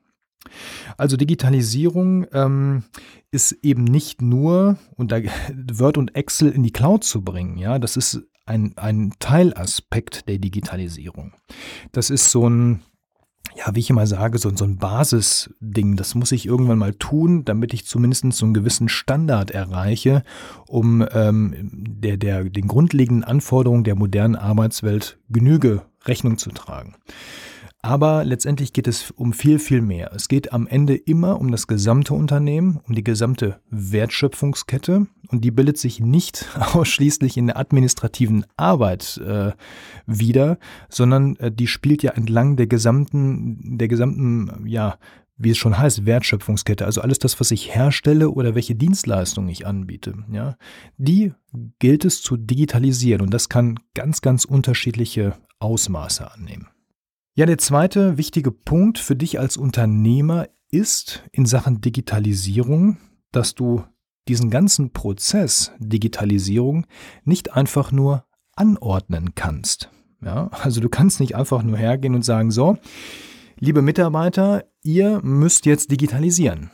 Also 0.98 1.18
Digitalisierung 1.18 2.26
ähm, 2.34 2.84
ist 3.32 3.54
eben 3.64 3.84
nicht 3.84 4.22
nur 4.22 4.78
unter 4.96 5.22
Word 5.74 5.98
und 5.98 6.16
Excel 6.16 6.50
in 6.50 6.64
die 6.64 6.74
Cloud 6.74 7.04
zu 7.04 7.24
bringen, 7.24 7.58
ja, 7.58 7.80
das 7.80 7.98
ist 7.98 8.22
ein, 8.46 8.74
ein 8.78 9.14
Teilaspekt 9.20 10.28
der 10.28 10.38
Digitalisierung. 10.38 11.34
Das 11.92 12.10
ist 12.10 12.32
so 12.32 12.50
ein 12.50 12.84
ja, 13.56 13.76
wie 13.76 13.80
ich 13.80 13.90
immer 13.90 14.08
sage, 14.08 14.38
so, 14.38 14.56
so 14.56 14.66
ein 14.66 14.78
Basisding. 14.78 15.96
Das 15.96 16.16
muss 16.16 16.32
ich 16.32 16.46
irgendwann 16.46 16.78
mal 16.78 16.94
tun, 16.94 17.46
damit 17.46 17.74
ich 17.74 17.86
zumindest 17.86 18.32
so 18.34 18.46
einen 18.46 18.54
gewissen 18.54 18.90
Standard 18.90 19.52
erreiche, 19.52 20.24
um 20.68 21.06
ähm, 21.12 21.70
der, 21.72 22.18
der, 22.18 22.46
den 22.46 22.68
grundlegenden 22.68 23.24
Anforderungen 23.24 23.84
der 23.84 23.96
modernen 23.96 24.36
Arbeitswelt 24.36 25.20
Genüge 25.30 25.84
Rechnung 26.06 26.38
zu 26.38 26.50
tragen. 26.52 26.96
Aber 27.86 28.24
letztendlich 28.24 28.72
geht 28.72 28.88
es 28.88 29.12
um 29.12 29.34
viel, 29.34 29.60
viel 29.60 29.82
mehr. 29.82 30.14
Es 30.16 30.30
geht 30.30 30.54
am 30.54 30.68
Ende 30.68 30.96
immer 30.96 31.42
um 31.42 31.52
das 31.52 31.68
gesamte 31.68 32.14
Unternehmen, 32.14 32.80
um 32.88 32.96
die 32.96 33.04
gesamte 33.04 33.60
Wertschöpfungskette. 33.70 35.08
Und 35.28 35.42
die 35.44 35.52
bildet 35.52 35.78
sich 35.78 36.00
nicht 36.00 36.48
ausschließlich 36.74 37.36
in 37.36 37.48
der 37.48 37.58
administrativen 37.58 38.46
Arbeit 38.56 39.18
äh, 39.18 39.52
wieder, 40.06 40.60
sondern 40.88 41.36
äh, 41.36 41.52
die 41.52 41.68
spielt 41.68 42.04
ja 42.04 42.12
entlang 42.12 42.56
der 42.56 42.68
gesamten, 42.68 43.78
der 43.78 43.90
gesamten, 43.90 44.66
ja, 44.66 44.98
wie 45.36 45.50
es 45.50 45.58
schon 45.58 45.78
heißt, 45.78 46.06
Wertschöpfungskette, 46.06 46.86
also 46.86 47.02
alles 47.02 47.20
das, 47.20 47.42
was 47.42 47.52
ich 47.52 47.76
herstelle 47.76 48.30
oder 48.30 48.56
welche 48.56 48.76
Dienstleistung 48.76 49.50
ich 49.50 49.68
anbiete, 49.68 50.14
ja, 50.32 50.56
die 50.98 51.34
gilt 51.80 52.06
es 52.06 52.22
zu 52.22 52.38
digitalisieren 52.38 53.22
und 53.22 53.34
das 53.34 53.50
kann 53.50 53.78
ganz, 53.94 54.22
ganz 54.22 54.46
unterschiedliche 54.46 55.34
Ausmaße 55.60 56.32
annehmen. 56.32 56.68
Ja, 57.36 57.48
der 57.48 57.58
zweite 57.58 58.20
wichtige 58.20 58.52
Punkt 58.52 59.00
für 59.00 59.16
dich 59.16 59.40
als 59.40 59.58
Unternehmer 59.58 60.50
ist 60.70 61.24
in 61.32 61.48
Sachen 61.48 61.82
Digitalisierung, 61.82 62.98
dass 63.32 63.56
du 63.56 63.84
diesen 64.28 64.52
ganzen 64.52 64.94
Prozess 64.94 65.72
Digitalisierung 65.80 66.86
nicht 67.24 67.54
einfach 67.54 67.92
nur 67.92 68.26
anordnen 68.56 69.34
kannst. 69.34 69.90
Ja, 70.24 70.50
also 70.50 70.80
du 70.80 70.90
kannst 70.90 71.20
nicht 71.20 71.36
einfach 71.36 71.64
nur 71.64 71.76
hergehen 71.76 72.14
und 72.14 72.24
sagen, 72.24 72.52
so, 72.52 72.78
liebe 73.58 73.82
Mitarbeiter, 73.82 74.66
ihr 74.84 75.20
müsst 75.24 75.66
jetzt 75.66 75.90
digitalisieren. 75.90 76.70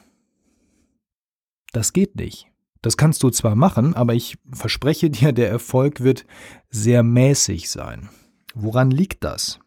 Das 1.72 1.94
geht 1.94 2.18
nicht. 2.18 2.48
Das 2.82 2.98
kannst 2.98 3.24
du 3.24 3.30
zwar 3.30 3.56
machen, 3.56 3.94
aber 3.94 4.14
ich 4.14 4.38
verspreche 4.52 5.10
dir, 5.10 5.32
der 5.32 5.50
Erfolg 5.50 6.02
wird 6.02 6.26
sehr 6.70 7.02
mäßig 7.02 7.70
sein. 7.70 8.10
Woran 8.54 8.92
liegt 8.92 9.24
das? 9.24 9.60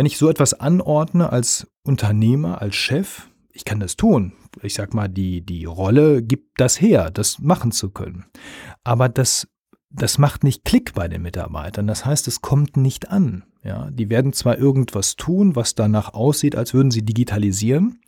Wenn 0.00 0.06
ich 0.06 0.16
so 0.16 0.30
etwas 0.30 0.54
anordne 0.54 1.30
als 1.30 1.66
Unternehmer, 1.82 2.62
als 2.62 2.74
Chef, 2.74 3.28
ich 3.52 3.66
kann 3.66 3.80
das 3.80 3.96
tun. 3.96 4.32
Ich 4.62 4.72
sag 4.72 4.94
mal, 4.94 5.08
die, 5.08 5.42
die 5.42 5.66
Rolle 5.66 6.22
gibt 6.22 6.58
das 6.58 6.80
her, 6.80 7.10
das 7.10 7.38
machen 7.38 7.70
zu 7.70 7.90
können. 7.90 8.24
Aber 8.82 9.10
das, 9.10 9.46
das 9.90 10.16
macht 10.16 10.42
nicht 10.42 10.64
Klick 10.64 10.94
bei 10.94 11.06
den 11.06 11.20
Mitarbeitern. 11.20 11.86
Das 11.86 12.06
heißt, 12.06 12.28
es 12.28 12.40
kommt 12.40 12.78
nicht 12.78 13.10
an. 13.10 13.44
Ja, 13.62 13.90
die 13.90 14.08
werden 14.08 14.32
zwar 14.32 14.56
irgendwas 14.56 15.16
tun, 15.16 15.54
was 15.54 15.74
danach 15.74 16.14
aussieht, 16.14 16.56
als 16.56 16.72
würden 16.72 16.90
sie 16.90 17.02
digitalisieren, 17.02 18.00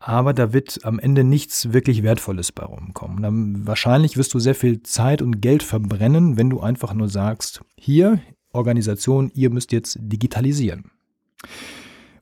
aber 0.00 0.34
da 0.34 0.52
wird 0.52 0.80
am 0.82 0.98
Ende 0.98 1.22
nichts 1.22 1.72
wirklich 1.72 2.02
Wertvolles 2.02 2.50
bei 2.50 2.64
rumkommen. 2.64 3.22
Dann 3.22 3.68
wahrscheinlich 3.68 4.16
wirst 4.16 4.34
du 4.34 4.40
sehr 4.40 4.56
viel 4.56 4.82
Zeit 4.82 5.22
und 5.22 5.40
Geld 5.40 5.62
verbrennen, 5.62 6.36
wenn 6.36 6.50
du 6.50 6.58
einfach 6.58 6.92
nur 6.92 7.08
sagst, 7.08 7.60
hier, 7.76 8.20
Organisation, 8.52 9.30
ihr 9.32 9.50
müsst 9.50 9.70
jetzt 9.70 9.96
digitalisieren. 10.00 10.90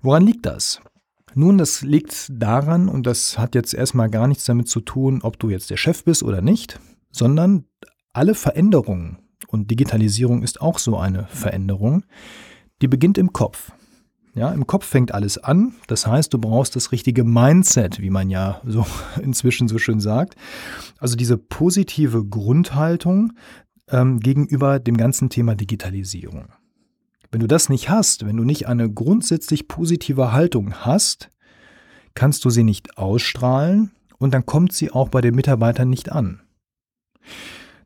Woran 0.03 0.25
liegt 0.25 0.47
das? 0.47 0.81
Nun, 1.35 1.59
das 1.59 1.83
liegt 1.83 2.29
daran, 2.31 2.89
und 2.89 3.07
das 3.07 3.39
hat 3.39 3.55
jetzt 3.55 3.75
erstmal 3.75 4.11
gar 4.11 4.27
nichts 4.27 4.45
damit 4.45 4.69
zu 4.69 4.81
tun, 4.81 5.21
ob 5.23 5.39
du 5.39 5.51
jetzt 5.51 5.71
der 5.71 5.77
Chef 5.77 6.05
bist 6.05 6.23
oder 6.23 6.41
nicht, 6.41 6.81
sondern 7.11 7.65
alle 8.13 8.35
Veränderungen, 8.35 9.19
und 9.49 9.71
Digitalisierung 9.71 10.43
ist 10.43 10.61
auch 10.61 10.79
so 10.79 10.99
eine 10.99 11.27
Veränderung, 11.29 12.05
die 12.83 12.89
beginnt 12.89 13.19
im 13.19 13.33
Kopf. 13.33 13.73
Ja, 14.35 14.53
im 14.53 14.67
Kopf 14.67 14.87
fängt 14.87 15.13
alles 15.13 15.39
an. 15.39 15.75
Das 15.89 16.07
heißt, 16.07 16.33
du 16.33 16.39
brauchst 16.39 16.77
das 16.77 16.93
richtige 16.93 17.25
Mindset, 17.25 18.01
wie 18.01 18.11
man 18.11 18.31
ja 18.31 18.61
so 18.65 18.87
inzwischen 19.23 19.69
so 19.69 19.79
schön 19.79 20.01
sagt. 20.01 20.37
Also 20.99 21.17
diese 21.17 21.39
positive 21.39 22.25
Grundhaltung 22.25 23.33
ähm, 23.89 24.21
gegenüber 24.21 24.79
dem 24.79 24.97
ganzen 24.97 25.31
Thema 25.31 25.55
Digitalisierung. 25.55 26.53
Wenn 27.31 27.41
du 27.41 27.47
das 27.47 27.69
nicht 27.69 27.91
hast, 27.91 28.27
wenn 28.27 28.37
du 28.37 28.45
nicht 28.45 28.69
eine 28.69 28.91
grundsätzlich 28.91 29.69
positive 29.69 30.33
Haltung 30.33 30.75
hast, 30.75 31.31
kannst 32.15 32.45
du 32.45 32.51
sie 32.51 32.65
nicht 32.65 32.97
ausstrahlen 32.97 33.91
und 34.19 34.35
dann 34.35 34.47
kommt 34.47 34.73
sie 34.73 34.91
auch 34.91 35.09
bei 35.09 35.21
den 35.21 35.35
Mitarbeitern 35.35 35.91
nicht 35.91 36.11
an. 36.11 36.41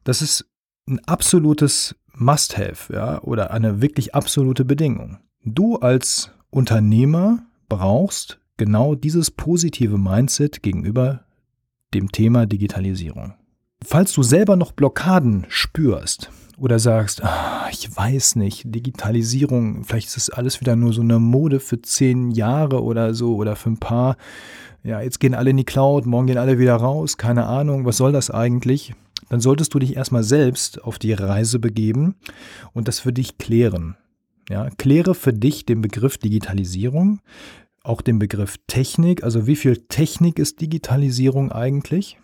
Das 0.05 0.23
ist 0.23 0.47
ein 0.89 1.01
absolutes 1.07 1.97
Must-Have, 2.15 2.93
ja, 2.93 3.23
oder 3.23 3.51
eine 3.51 3.81
wirklich 3.83 4.15
absolute 4.15 4.65
Bedingung. 4.65 5.19
Du 5.45 5.77
als 5.77 6.31
Unternehmer 6.51 7.45
brauchst 7.69 8.39
genau 8.57 8.95
dieses 8.95 9.31
positive 9.31 9.99
Mindset 9.99 10.63
gegenüber 10.63 11.25
dem 11.95 12.13
Thema 12.13 12.47
Digitalisierung. 12.47 13.35
Falls 13.85 14.13
du 14.13 14.23
selber 14.23 14.57
noch 14.57 14.73
Blockaden 14.73 15.47
spürst, 15.49 16.31
oder 16.63 16.79
sagst, 16.79 17.25
ah, 17.25 17.67
ich 17.73 17.95
weiß 17.95 18.37
nicht, 18.37 18.73
Digitalisierung, 18.73 19.83
vielleicht 19.83 20.07
ist 20.07 20.17
das 20.17 20.31
alles 20.31 20.61
wieder 20.61 20.77
nur 20.77 20.93
so 20.93 21.01
eine 21.01 21.19
Mode 21.19 21.59
für 21.59 21.83
zehn 21.83 22.31
Jahre 22.31 22.85
oder 22.85 23.15
so 23.15 23.35
oder 23.35 23.57
für 23.57 23.71
ein 23.71 23.79
paar. 23.79 24.17
Ja, 24.85 25.01
jetzt 25.01 25.19
gehen 25.19 25.35
alle 25.35 25.51
in 25.51 25.57
die 25.57 25.65
Cloud, 25.65 26.07
morgen 26.07 26.29
gehen 26.29 26.39
alle 26.39 26.61
wieder 26.61 26.77
raus, 26.77 27.17
keine 27.17 27.47
Ahnung, 27.47 27.85
was 27.85 27.97
soll 27.97 28.13
das 28.13 28.31
eigentlich? 28.31 28.95
Dann 29.29 29.41
solltest 29.41 29.75
du 29.75 29.81
dich 29.81 29.97
erstmal 29.97 30.23
selbst 30.23 30.85
auf 30.85 31.01
die 31.01 31.13
Reise 31.13 31.59
begeben 31.59 32.15
und 32.73 32.87
das 32.87 33.01
für 33.01 33.13
dich 33.13 33.39
klären. 33.39 33.97
Ja, 34.49 34.69
kläre 34.79 35.17
für 35.17 35.33
dich 35.33 35.67
den 35.67 35.83
Begriff 35.83 36.17
Digitalisierung, 36.17 37.19
auch 37.83 38.03
den 38.03 38.21
Begriff 38.21 38.59
Technik, 38.69 39.25
also 39.25 39.49
wie 39.49 39.57
viel 39.57 39.79
Technik 39.89 40.39
ist 40.39 40.61
Digitalisierung 40.61 41.51
eigentlich 41.51 42.19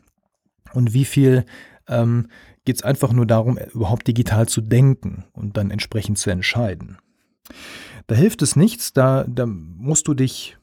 und 0.75 0.95
wie 0.95 1.05
viel 1.05 1.45
ähm, 1.89 2.29
geht 2.65 2.77
es 2.77 2.83
einfach 2.83 3.13
nur 3.13 3.27
darum, 3.27 3.59
überhaupt 3.73 4.07
digital 4.07 4.49
zu 4.49 4.61
denken 4.61 5.25
und 5.33 5.57
dann 5.57 5.71
entsprechend 5.71 6.19
zu 6.19 6.31
entscheiden. 6.31 6.99
Da 8.07 8.15
hilft 8.15 8.43
es 8.43 8.57
nichts, 8.57 8.93
da, 8.93 9.25
da 9.25 9.47
musst 9.47 10.09
du 10.09 10.15
dich 10.15 10.59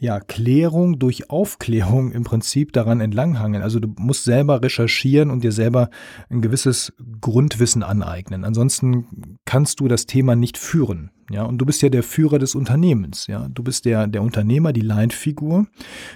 ja, 0.00 0.18
Klärung 0.18 0.98
durch 0.98 1.28
Aufklärung 1.28 2.10
im 2.12 2.24
Prinzip 2.24 2.72
daran 2.72 3.02
entlanghangeln. 3.02 3.62
Also 3.62 3.80
du 3.80 3.94
musst 3.98 4.24
selber 4.24 4.62
recherchieren 4.62 5.30
und 5.30 5.44
dir 5.44 5.52
selber 5.52 5.90
ein 6.30 6.40
gewisses 6.40 6.94
Grundwissen 7.20 7.82
aneignen. 7.82 8.44
Ansonsten 8.44 9.36
kannst 9.44 9.78
du 9.78 9.88
das 9.88 10.06
Thema 10.06 10.36
nicht 10.36 10.56
führen. 10.56 11.10
Ja, 11.30 11.44
und 11.44 11.58
du 11.58 11.66
bist 11.66 11.82
ja 11.82 11.90
der 11.90 12.02
Führer 12.02 12.38
des 12.38 12.54
Unternehmens. 12.54 13.26
Ja, 13.26 13.46
du 13.50 13.62
bist 13.62 13.84
der, 13.84 14.06
der 14.06 14.22
Unternehmer, 14.22 14.72
die 14.72 14.80
Leitfigur. 14.80 15.66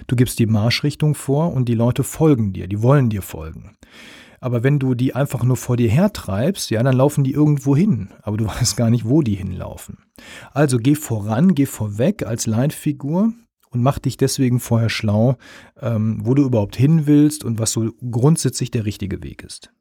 Du 0.07 0.15
gibst 0.15 0.39
die 0.39 0.47
Marschrichtung 0.47 1.13
vor 1.13 1.53
und 1.53 1.69
die 1.69 1.75
Leute 1.75 2.03
folgen 2.03 2.53
dir. 2.53 2.67
Die 2.67 2.81
wollen 2.81 3.11
dir 3.11 3.21
folgen. 3.21 3.75
Aber 4.45 4.61
wenn 4.61 4.77
du 4.77 4.93
die 4.93 5.15
einfach 5.15 5.43
nur 5.43 5.57
vor 5.57 5.75
dir 5.75 5.89
hertreibst, 5.89 6.69
ja, 6.69 6.83
dann 6.83 6.95
laufen 6.95 7.23
die 7.23 7.31
irgendwo 7.31 7.75
hin. 7.75 8.09
Aber 8.21 8.37
du 8.37 8.45
weißt 8.45 8.77
gar 8.77 8.91
nicht, 8.91 9.09
wo 9.09 9.23
die 9.23 9.33
hinlaufen. 9.33 9.97
Also 10.51 10.77
geh 10.77 10.93
voran, 10.93 11.55
geh 11.55 11.65
vorweg 11.65 12.27
als 12.27 12.45
Leitfigur 12.45 13.33
und 13.71 13.81
mach 13.81 13.97
dich 13.97 14.17
deswegen 14.17 14.59
vorher 14.59 14.89
schlau, 14.89 15.37
ähm, 15.81 16.19
wo 16.21 16.35
du 16.35 16.43
überhaupt 16.43 16.75
hin 16.75 17.07
willst 17.07 17.43
und 17.43 17.57
was 17.57 17.71
so 17.71 17.89
grundsätzlich 18.11 18.69
der 18.69 18.85
richtige 18.85 19.23
Weg 19.23 19.41
ist. 19.41 19.71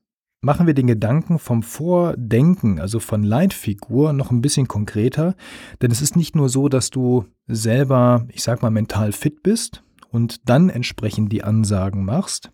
Machen 0.40 0.66
wir 0.66 0.72
den 0.72 0.86
Gedanken 0.86 1.38
vom 1.38 1.62
Vordenken, 1.62 2.80
also 2.80 3.00
von 3.00 3.22
Leitfigur, 3.22 4.14
noch 4.14 4.30
ein 4.30 4.40
bisschen 4.40 4.66
konkreter, 4.66 5.34
denn 5.82 5.90
es 5.90 6.00
ist 6.00 6.16
nicht 6.16 6.36
nur 6.36 6.48
so, 6.48 6.70
dass 6.70 6.88
du 6.88 7.26
selber, 7.46 8.26
ich 8.32 8.42
sag 8.42 8.62
mal, 8.62 8.70
mental 8.70 9.12
fit 9.12 9.42
bist, 9.42 9.83
und 10.14 10.48
dann 10.48 10.70
entsprechend 10.70 11.32
die 11.32 11.42
Ansagen 11.42 12.04
machst, 12.04 12.52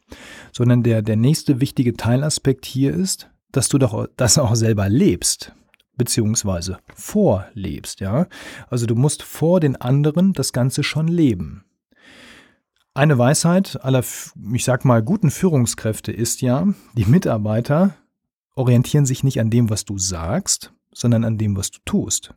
sondern 0.50 0.83
der, 0.83 1.02
der 1.02 1.17
nächste 1.17 1.61
wichtige 1.61 1.95
Teilaspekt 1.95 2.64
hier 2.64 2.95
ist, 2.95 3.29
dass 3.52 3.69
du 3.69 3.76
doch 3.76 4.09
das 4.17 4.38
auch 4.38 4.55
selber 4.55 4.88
lebst, 4.88 5.55
beziehungsweise 5.97 6.79
vorlebst, 6.95 8.00
ja. 8.00 8.29
Also 8.69 8.87
du 8.87 8.95
musst 8.95 9.23
vor 9.23 9.61
den 9.61 9.76
anderen 9.76 10.33
das 10.33 10.55
Ganze 10.55 10.83
schon 10.83 11.07
leben. 11.07 11.64
Eine 12.95 13.19
Weisheit 13.19 13.79
aller, 13.85 14.02
ich 14.55 14.64
sag 14.64 14.87
mal, 14.87 15.02
guten 15.02 15.31
Führungskräfte 15.31 16.12
ist 16.12 16.40
ja, 16.40 16.67
die 16.95 17.05
Mitarbeiter 17.05 17.95
orientieren 18.55 19.05
sich 19.05 19.23
nicht 19.23 19.38
an 19.38 19.50
dem, 19.50 19.69
was 19.69 19.85
du 19.85 19.99
sagst, 19.99 20.73
sondern 20.93 21.25
an 21.25 21.37
dem, 21.37 21.57
was 21.57 21.71
du 21.71 21.79
tust. 21.85 22.35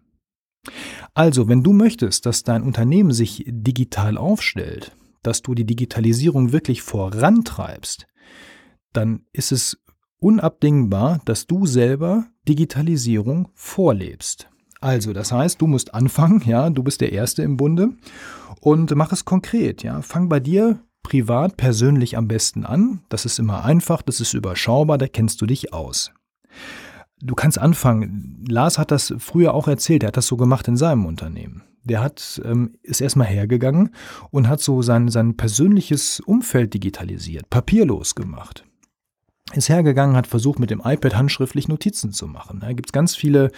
Also, 1.13 1.47
wenn 1.47 1.63
du 1.63 1.73
möchtest, 1.73 2.25
dass 2.25 2.43
dein 2.43 2.63
Unternehmen 2.63 3.11
sich 3.11 3.43
digital 3.47 4.17
aufstellt, 4.17 4.95
dass 5.23 5.41
du 5.41 5.55
die 5.55 5.65
Digitalisierung 5.65 6.51
wirklich 6.51 6.81
vorantreibst, 6.81 8.07
dann 8.93 9.25
ist 9.33 9.51
es 9.51 9.77
unabdingbar, 10.19 11.21
dass 11.25 11.47
du 11.47 11.65
selber 11.65 12.25
Digitalisierung 12.47 13.49
vorlebst. 13.55 14.49
Also, 14.79 15.13
das 15.13 15.31
heißt, 15.31 15.61
du 15.61 15.67
musst 15.67 15.93
anfangen, 15.93 16.43
ja, 16.45 16.69
du 16.69 16.83
bist 16.83 17.01
der 17.01 17.13
Erste 17.13 17.41
im 17.41 17.57
Bunde 17.57 17.91
und 18.59 18.93
mach 18.95 19.11
es 19.11 19.25
konkret, 19.25 19.81
ja. 19.83 20.01
Fang 20.01 20.29
bei 20.29 20.39
dir 20.39 20.79
privat, 21.03 21.57
persönlich 21.57 22.17
am 22.17 22.27
besten 22.27 22.65
an. 22.65 23.01
Das 23.09 23.25
ist 23.25 23.39
immer 23.39 23.63
einfach, 23.63 24.01
das 24.01 24.21
ist 24.21 24.33
überschaubar, 24.33 24.97
da 24.97 25.07
kennst 25.07 25.41
du 25.41 25.45
dich 25.45 25.73
aus. 25.73 26.11
Du 27.21 27.35
kannst 27.35 27.59
anfangen. 27.59 28.43
Lars 28.47 28.77
hat 28.77 28.91
das 28.91 29.13
früher 29.19 29.53
auch 29.53 29.67
erzählt, 29.67 30.03
er 30.03 30.07
hat 30.07 30.17
das 30.17 30.27
so 30.27 30.37
gemacht 30.37 30.67
in 30.67 30.75
seinem 30.75 31.05
Unternehmen. 31.05 31.63
Der 31.83 32.01
hat, 32.01 32.41
ähm, 32.45 32.75
ist 32.81 33.01
erstmal 33.01 33.27
hergegangen 33.27 33.89
und 34.31 34.47
hat 34.47 34.61
so 34.61 34.81
sein, 34.81 35.09
sein 35.09 35.35
persönliches 35.35 36.19
Umfeld 36.21 36.73
digitalisiert, 36.73 37.49
papierlos 37.49 38.15
gemacht 38.15 38.65
ist 39.53 39.69
hergegangen, 39.69 40.15
hat 40.15 40.27
versucht, 40.27 40.59
mit 40.59 40.69
dem 40.69 40.81
iPad 40.83 41.15
handschriftlich 41.15 41.67
Notizen 41.67 42.11
zu 42.11 42.27
machen. 42.27 42.59
Da 42.61 42.73
gibt 42.73 42.89
es 42.89 42.93
ganz 42.93 43.15
viele 43.15 43.51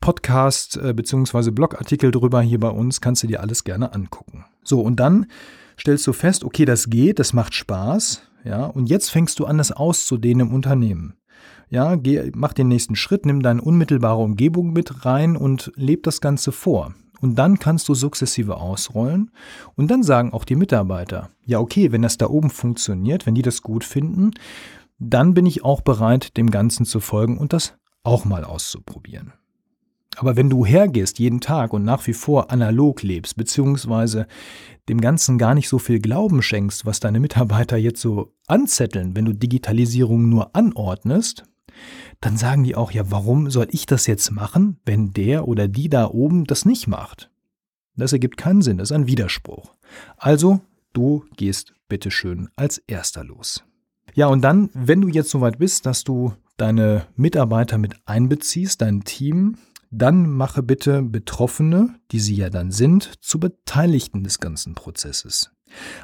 Podcast- 0.00 0.76
äh, 0.76 0.92
bzw. 0.92 1.50
Blogartikel 1.50 2.10
drüber 2.10 2.42
hier 2.42 2.60
bei 2.60 2.68
uns, 2.68 3.00
kannst 3.00 3.22
du 3.22 3.26
dir 3.26 3.40
alles 3.40 3.64
gerne 3.64 3.94
angucken. 3.94 4.44
So, 4.62 4.80
und 4.80 5.00
dann 5.00 5.26
stellst 5.78 6.06
du 6.06 6.12
fest, 6.12 6.44
okay, 6.44 6.64
das 6.64 6.90
geht, 6.90 7.18
das 7.18 7.32
macht 7.32 7.54
Spaß, 7.54 8.22
ja, 8.44 8.66
und 8.66 8.86
jetzt 8.86 9.10
fängst 9.10 9.38
du 9.38 9.46
an, 9.46 9.58
das 9.58 9.72
auszudehnen 9.72 10.48
im 10.48 10.54
Unternehmen. 10.54 11.14
Ja, 11.70 11.96
geh, 11.96 12.30
mach 12.34 12.52
den 12.52 12.68
nächsten 12.68 12.94
Schritt, 12.94 13.24
nimm 13.26 13.42
deine 13.42 13.62
unmittelbare 13.62 14.22
Umgebung 14.22 14.72
mit 14.72 15.06
rein 15.06 15.36
und 15.36 15.72
leb 15.74 16.02
das 16.02 16.20
Ganze 16.20 16.52
vor. 16.52 16.94
Und 17.20 17.36
dann 17.36 17.58
kannst 17.58 17.88
du 17.88 17.94
sukzessive 17.94 18.56
ausrollen. 18.56 19.30
Und 19.76 19.90
dann 19.90 20.02
sagen 20.02 20.32
auch 20.32 20.44
die 20.44 20.56
Mitarbeiter, 20.56 21.30
ja, 21.44 21.58
okay, 21.58 21.92
wenn 21.92 22.02
das 22.02 22.18
da 22.18 22.28
oben 22.28 22.50
funktioniert, 22.50 23.26
wenn 23.26 23.34
die 23.34 23.42
das 23.42 23.62
gut 23.62 23.84
finden, 23.84 24.32
dann 24.98 25.34
bin 25.34 25.46
ich 25.46 25.64
auch 25.64 25.80
bereit, 25.80 26.36
dem 26.36 26.50
Ganzen 26.50 26.86
zu 26.86 27.00
folgen 27.00 27.38
und 27.38 27.52
das 27.52 27.74
auch 28.02 28.24
mal 28.24 28.44
auszuprobieren. 28.44 29.32
Aber 30.16 30.36
wenn 30.36 30.50
du 30.50 30.64
hergehst 30.64 31.18
jeden 31.18 31.40
Tag 31.40 31.72
und 31.72 31.84
nach 31.84 32.06
wie 32.06 32.12
vor 32.12 32.52
analog 32.52 33.02
lebst, 33.02 33.36
beziehungsweise 33.36 34.26
dem 34.88 35.00
Ganzen 35.00 35.38
gar 35.38 35.54
nicht 35.54 35.68
so 35.68 35.78
viel 35.78 35.98
Glauben 35.98 36.42
schenkst, 36.42 36.86
was 36.86 37.00
deine 37.00 37.20
Mitarbeiter 37.20 37.76
jetzt 37.76 38.00
so 38.00 38.32
anzetteln, 38.46 39.16
wenn 39.16 39.24
du 39.24 39.32
Digitalisierung 39.32 40.28
nur 40.28 40.54
anordnest, 40.54 41.44
dann 42.20 42.36
sagen 42.36 42.64
die 42.64 42.76
auch, 42.76 42.90
ja, 42.90 43.10
warum 43.10 43.50
soll 43.50 43.68
ich 43.70 43.86
das 43.86 44.06
jetzt 44.06 44.30
machen, 44.30 44.78
wenn 44.84 45.12
der 45.12 45.48
oder 45.48 45.68
die 45.68 45.88
da 45.88 46.06
oben 46.06 46.44
das 46.44 46.64
nicht 46.64 46.86
macht? 46.86 47.30
Das 47.96 48.12
ergibt 48.12 48.36
keinen 48.36 48.62
Sinn, 48.62 48.78
das 48.78 48.90
ist 48.90 48.96
ein 48.96 49.06
Widerspruch. 49.06 49.74
Also, 50.16 50.60
du 50.92 51.24
gehst 51.36 51.74
bitteschön 51.88 52.48
als 52.56 52.78
erster 52.78 53.24
los. 53.24 53.64
Ja, 54.14 54.26
und 54.26 54.42
dann, 54.42 54.70
wenn 54.74 55.00
du 55.00 55.08
jetzt 55.08 55.30
soweit 55.30 55.58
bist, 55.58 55.86
dass 55.86 56.04
du 56.04 56.34
deine 56.56 57.06
Mitarbeiter 57.16 57.78
mit 57.78 57.94
einbeziehst, 58.06 58.80
dein 58.80 59.02
Team, 59.02 59.56
dann 59.90 60.28
mache 60.28 60.62
bitte 60.62 61.02
Betroffene, 61.02 61.94
die 62.10 62.20
sie 62.20 62.34
ja 62.34 62.50
dann 62.50 62.72
sind, 62.72 63.12
zu 63.20 63.38
Beteiligten 63.38 64.24
des 64.24 64.40
ganzen 64.40 64.74
Prozesses. 64.74 65.53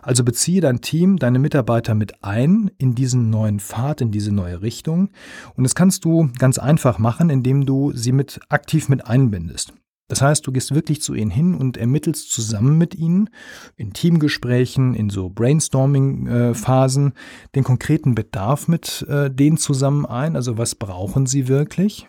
Also 0.02 0.24
beziehe 0.24 0.60
dein 0.60 0.80
Team, 0.80 1.18
deine 1.18 1.38
Mitarbeiter 1.38 1.94
mit 1.94 2.24
ein 2.24 2.70
in 2.78 2.94
diesen 2.94 3.30
neuen 3.30 3.60
Pfad, 3.60 4.00
in 4.00 4.10
diese 4.10 4.32
neue 4.32 4.62
Richtung. 4.62 5.10
Und 5.54 5.64
das 5.64 5.74
kannst 5.74 6.04
du 6.04 6.30
ganz 6.38 6.58
einfach 6.58 6.98
machen, 6.98 7.30
indem 7.30 7.66
du 7.66 7.92
sie 7.94 8.12
mit 8.12 8.40
aktiv 8.48 8.88
mit 8.88 9.06
einbindest. 9.06 9.72
Das 10.10 10.23
heißt, 10.23 10.45
du 10.45 10.50
gehst 10.50 10.75
wirklich 10.75 11.00
zu 11.02 11.14
ihnen 11.14 11.30
hin 11.30 11.54
und 11.54 11.76
ermittelst 11.76 12.32
zusammen 12.32 12.76
mit 12.76 12.97
ihnen 12.97 13.30
in 13.76 13.92
Teamgesprächen, 13.92 14.92
in 14.95 15.08
so 15.08 15.28
Brainstorming-Phasen 15.28 17.12
den 17.54 17.62
konkreten 17.62 18.16
Bedarf 18.16 18.66
mit 18.66 19.06
äh, 19.08 19.30
denen 19.30 19.56
zusammen 19.56 20.04
ein. 20.06 20.34
Also 20.34 20.58
was 20.58 20.75
brauchen 20.75 21.26
sie 21.26 21.47
wirklich? 21.47 22.08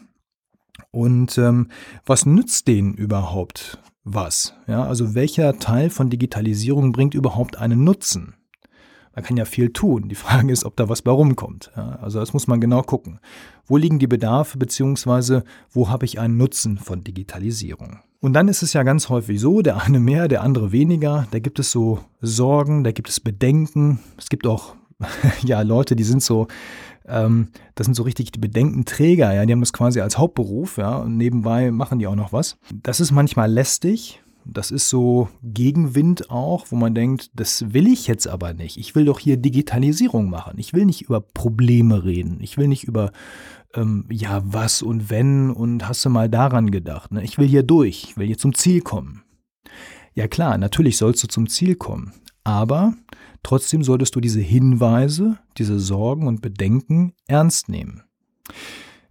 Und 0.89 1.37
ähm, 1.37 1.67
was 2.03 2.25
nützt 2.25 2.67
denen 2.67 2.95
überhaupt 2.95 3.77
was? 4.03 4.53
Ja, 4.67 4.83
also 4.83 5.15
welcher 5.15 5.57
Teil 5.59 5.89
von 5.89 6.09
Digitalisierung 6.09 6.91
bringt 6.91 7.13
überhaupt 7.13 7.57
einen 7.57 7.83
Nutzen? 7.83 8.35
Man 9.13 9.25
kann 9.25 9.37
ja 9.37 9.45
viel 9.45 9.73
tun. 9.73 10.07
Die 10.07 10.15
Frage 10.15 10.51
ist, 10.51 10.63
ob 10.63 10.77
da 10.77 10.87
was 10.87 11.01
bei 11.01 11.11
rumkommt. 11.11 11.71
Ja, 11.75 11.99
also 12.01 12.19
das 12.19 12.33
muss 12.33 12.47
man 12.47 12.61
genau 12.61 12.81
gucken. 12.81 13.19
Wo 13.65 13.77
liegen 13.77 13.99
die 13.99 14.07
Bedarfe 14.07 14.57
beziehungsweise 14.57 15.43
wo 15.69 15.89
habe 15.89 16.05
ich 16.05 16.19
einen 16.19 16.37
Nutzen 16.37 16.77
von 16.77 17.03
Digitalisierung? 17.03 17.99
Und 18.21 18.33
dann 18.33 18.47
ist 18.47 18.61
es 18.61 18.73
ja 18.73 18.83
ganz 18.83 19.09
häufig 19.09 19.39
so, 19.39 19.61
der 19.61 19.81
eine 19.81 19.99
mehr, 19.99 20.27
der 20.27 20.43
andere 20.43 20.71
weniger. 20.71 21.27
Da 21.31 21.39
gibt 21.39 21.59
es 21.59 21.71
so 21.71 21.99
Sorgen, 22.21 22.83
da 22.83 22.91
gibt 22.91 23.09
es 23.09 23.19
Bedenken. 23.19 23.99
Es 24.17 24.29
gibt 24.29 24.47
auch 24.47 24.75
ja 25.43 25.61
Leute, 25.61 25.95
die 25.95 26.03
sind 26.03 26.23
so 26.23 26.47
ähm, 27.07 27.49
das 27.75 27.85
sind 27.85 27.95
so 27.95 28.03
richtig 28.03 28.31
die 28.31 28.39
Bedenkenträger, 28.39 29.33
ja, 29.33 29.45
die 29.45 29.53
haben 29.53 29.59
das 29.61 29.73
quasi 29.73 30.01
als 30.01 30.17
Hauptberuf, 30.17 30.77
ja, 30.77 30.97
und 30.97 31.17
nebenbei 31.17 31.71
machen 31.71 31.99
die 31.99 32.07
auch 32.07 32.15
noch 32.15 32.33
was. 32.33 32.57
Das 32.83 32.99
ist 32.99 33.11
manchmal 33.11 33.51
lästig, 33.51 34.21
das 34.45 34.71
ist 34.71 34.89
so 34.89 35.29
Gegenwind 35.43 36.29
auch, 36.29 36.67
wo 36.69 36.75
man 36.75 36.95
denkt, 36.95 37.31
das 37.35 37.73
will 37.73 37.87
ich 37.87 38.07
jetzt 38.07 38.27
aber 38.27 38.53
nicht. 38.53 38.77
Ich 38.77 38.95
will 38.95 39.05
doch 39.05 39.19
hier 39.19 39.37
Digitalisierung 39.37 40.29
machen. 40.29 40.57
Ich 40.57 40.73
will 40.73 40.85
nicht 40.85 41.03
über 41.03 41.21
Probleme 41.21 42.03
reden. 42.03 42.39
Ich 42.41 42.57
will 42.57 42.67
nicht 42.67 42.83
über, 42.83 43.11
ähm, 43.75 44.05
ja, 44.09 44.41
was 44.43 44.81
und 44.81 45.09
wenn 45.09 45.51
und 45.51 45.87
hast 45.87 46.03
du 46.05 46.09
mal 46.09 46.29
daran 46.29 46.71
gedacht. 46.71 47.11
Ne? 47.11 47.23
Ich 47.23 47.37
will 47.37 47.47
hier 47.47 47.63
durch. 47.63 48.03
Ich 48.03 48.17
will 48.17 48.27
hier 48.27 48.37
zum 48.37 48.55
Ziel 48.55 48.81
kommen. 48.81 49.23
Ja 50.13 50.27
klar, 50.27 50.57
natürlich 50.57 50.97
sollst 50.97 51.23
du 51.23 51.27
zum 51.27 51.47
Ziel 51.47 51.75
kommen. 51.75 52.13
Aber 52.43 52.95
trotzdem 53.43 53.83
solltest 53.83 54.15
du 54.15 54.19
diese 54.19 54.41
Hinweise, 54.41 55.37
diese 55.57 55.79
Sorgen 55.79 56.27
und 56.27 56.41
Bedenken 56.41 57.13
ernst 57.27 57.69
nehmen. 57.69 58.03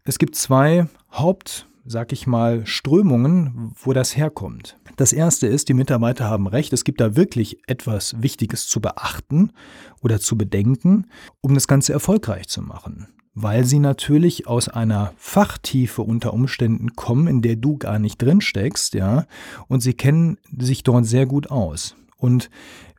Es 0.05 0.19
gibt 0.19 0.35
zwei 0.37 0.88
Haupt- 1.12 1.66
sag 1.85 2.12
ich 2.12 2.27
mal, 2.27 2.66
Strömungen, 2.66 3.73
wo 3.83 3.93
das 3.93 4.16
herkommt. 4.16 4.79
Das 4.97 5.12
erste 5.12 5.47
ist, 5.47 5.69
die 5.69 5.75
Mitarbeiter 5.75 6.27
haben 6.27 6.47
recht, 6.47 6.73
es 6.73 6.85
gibt 6.85 7.01
da 7.01 7.16
wirklich 7.16 7.59
etwas 7.66 8.21
Wichtiges 8.23 8.66
zu 8.66 8.81
beachten 8.81 9.53
oder 10.03 10.21
zu 10.21 10.37
bedenken, 10.37 11.07
um 11.40 11.55
das 11.55 11.66
Ganze 11.66 11.93
erfolgreich 11.93 12.49
zu 12.49 12.62
machen. 12.62 13.09
Weil 13.35 13.64
sie 13.64 13.79
natürlich 13.79 14.47
aus 14.47 14.69
einer 14.69 15.14
Fachtiefe 15.16 16.03
unter 16.03 16.35
Umständen 16.35 16.95
kommen, 16.95 17.27
in 17.29 17.43
der 17.43 17.57
du 17.57 17.79
gar 17.79 17.99
nicht 17.99 18.21
drin 18.21 18.40
steckst, 18.40 18.95
ja, 18.95 19.27
und 19.69 19.81
sie 19.81 19.95
kennen 19.95 20.38
sich 20.57 20.83
dort 20.83 21.07
sehr 21.07 21.27
gut 21.27 21.51
aus. 21.51 21.97
Und 22.16 22.51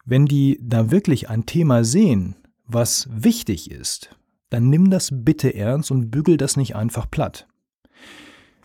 wenn 0.06 0.26
die 0.26 0.60
da 0.62 0.92
wirklich 0.92 1.30
ein 1.30 1.46
Thema 1.46 1.84
sehen, 1.84 2.36
was 2.66 3.08
wichtig 3.12 3.70
ist, 3.72 4.16
dann 4.50 4.70
nimm 4.70 4.90
das 4.90 5.10
bitte 5.12 5.54
ernst 5.54 5.92
und 5.92 6.12
bügel 6.12 6.38
das 6.38 6.58
nicht 6.58 6.76
einfach 6.76 7.10
platt. 7.10 7.48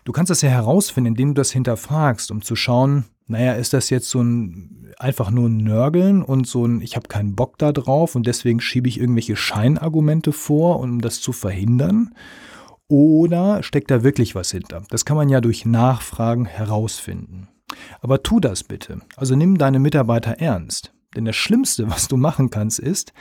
Du 0.04 0.12
kannst 0.12 0.30
das 0.30 0.42
ja 0.42 0.50
herausfinden, 0.50 1.08
indem 1.08 1.28
du 1.30 1.40
das 1.40 1.50
hinterfragst, 1.50 2.30
um 2.30 2.42
zu 2.42 2.54
schauen, 2.54 3.06
naja, 3.26 3.54
ist 3.54 3.72
das 3.72 3.90
jetzt 3.90 4.08
so 4.08 4.22
ein 4.22 4.94
einfach 4.98 5.30
nur 5.30 5.48
ein 5.48 5.58
Nörgeln 5.58 6.22
und 6.22 6.46
so 6.46 6.64
ein, 6.64 6.80
ich 6.80 6.96
habe 6.96 7.08
keinen 7.08 7.34
Bock 7.34 7.58
da 7.58 7.72
drauf 7.72 8.14
und 8.14 8.26
deswegen 8.26 8.60
schiebe 8.60 8.88
ich 8.88 8.98
irgendwelche 8.98 9.36
Scheinargumente 9.36 10.32
vor, 10.32 10.80
um 10.80 11.00
das 11.00 11.20
zu 11.20 11.32
verhindern? 11.32 12.14
Oder 12.88 13.62
steckt 13.62 13.90
da 13.90 14.04
wirklich 14.04 14.34
was 14.34 14.52
hinter? 14.52 14.84
Das 14.90 15.04
kann 15.04 15.16
man 15.16 15.28
ja 15.28 15.40
durch 15.40 15.66
Nachfragen 15.66 16.46
herausfinden. 16.46 17.48
Aber 18.00 18.22
tu 18.22 18.38
das 18.38 18.62
bitte. 18.62 19.00
Also 19.16 19.34
nimm 19.34 19.58
deine 19.58 19.80
Mitarbeiter 19.80 20.38
ernst. 20.38 20.92
Denn 21.16 21.24
das 21.24 21.36
Schlimmste, 21.36 21.90
was 21.90 22.08
du 22.08 22.16
machen 22.16 22.50
kannst, 22.50 22.78
ist, 22.78 23.12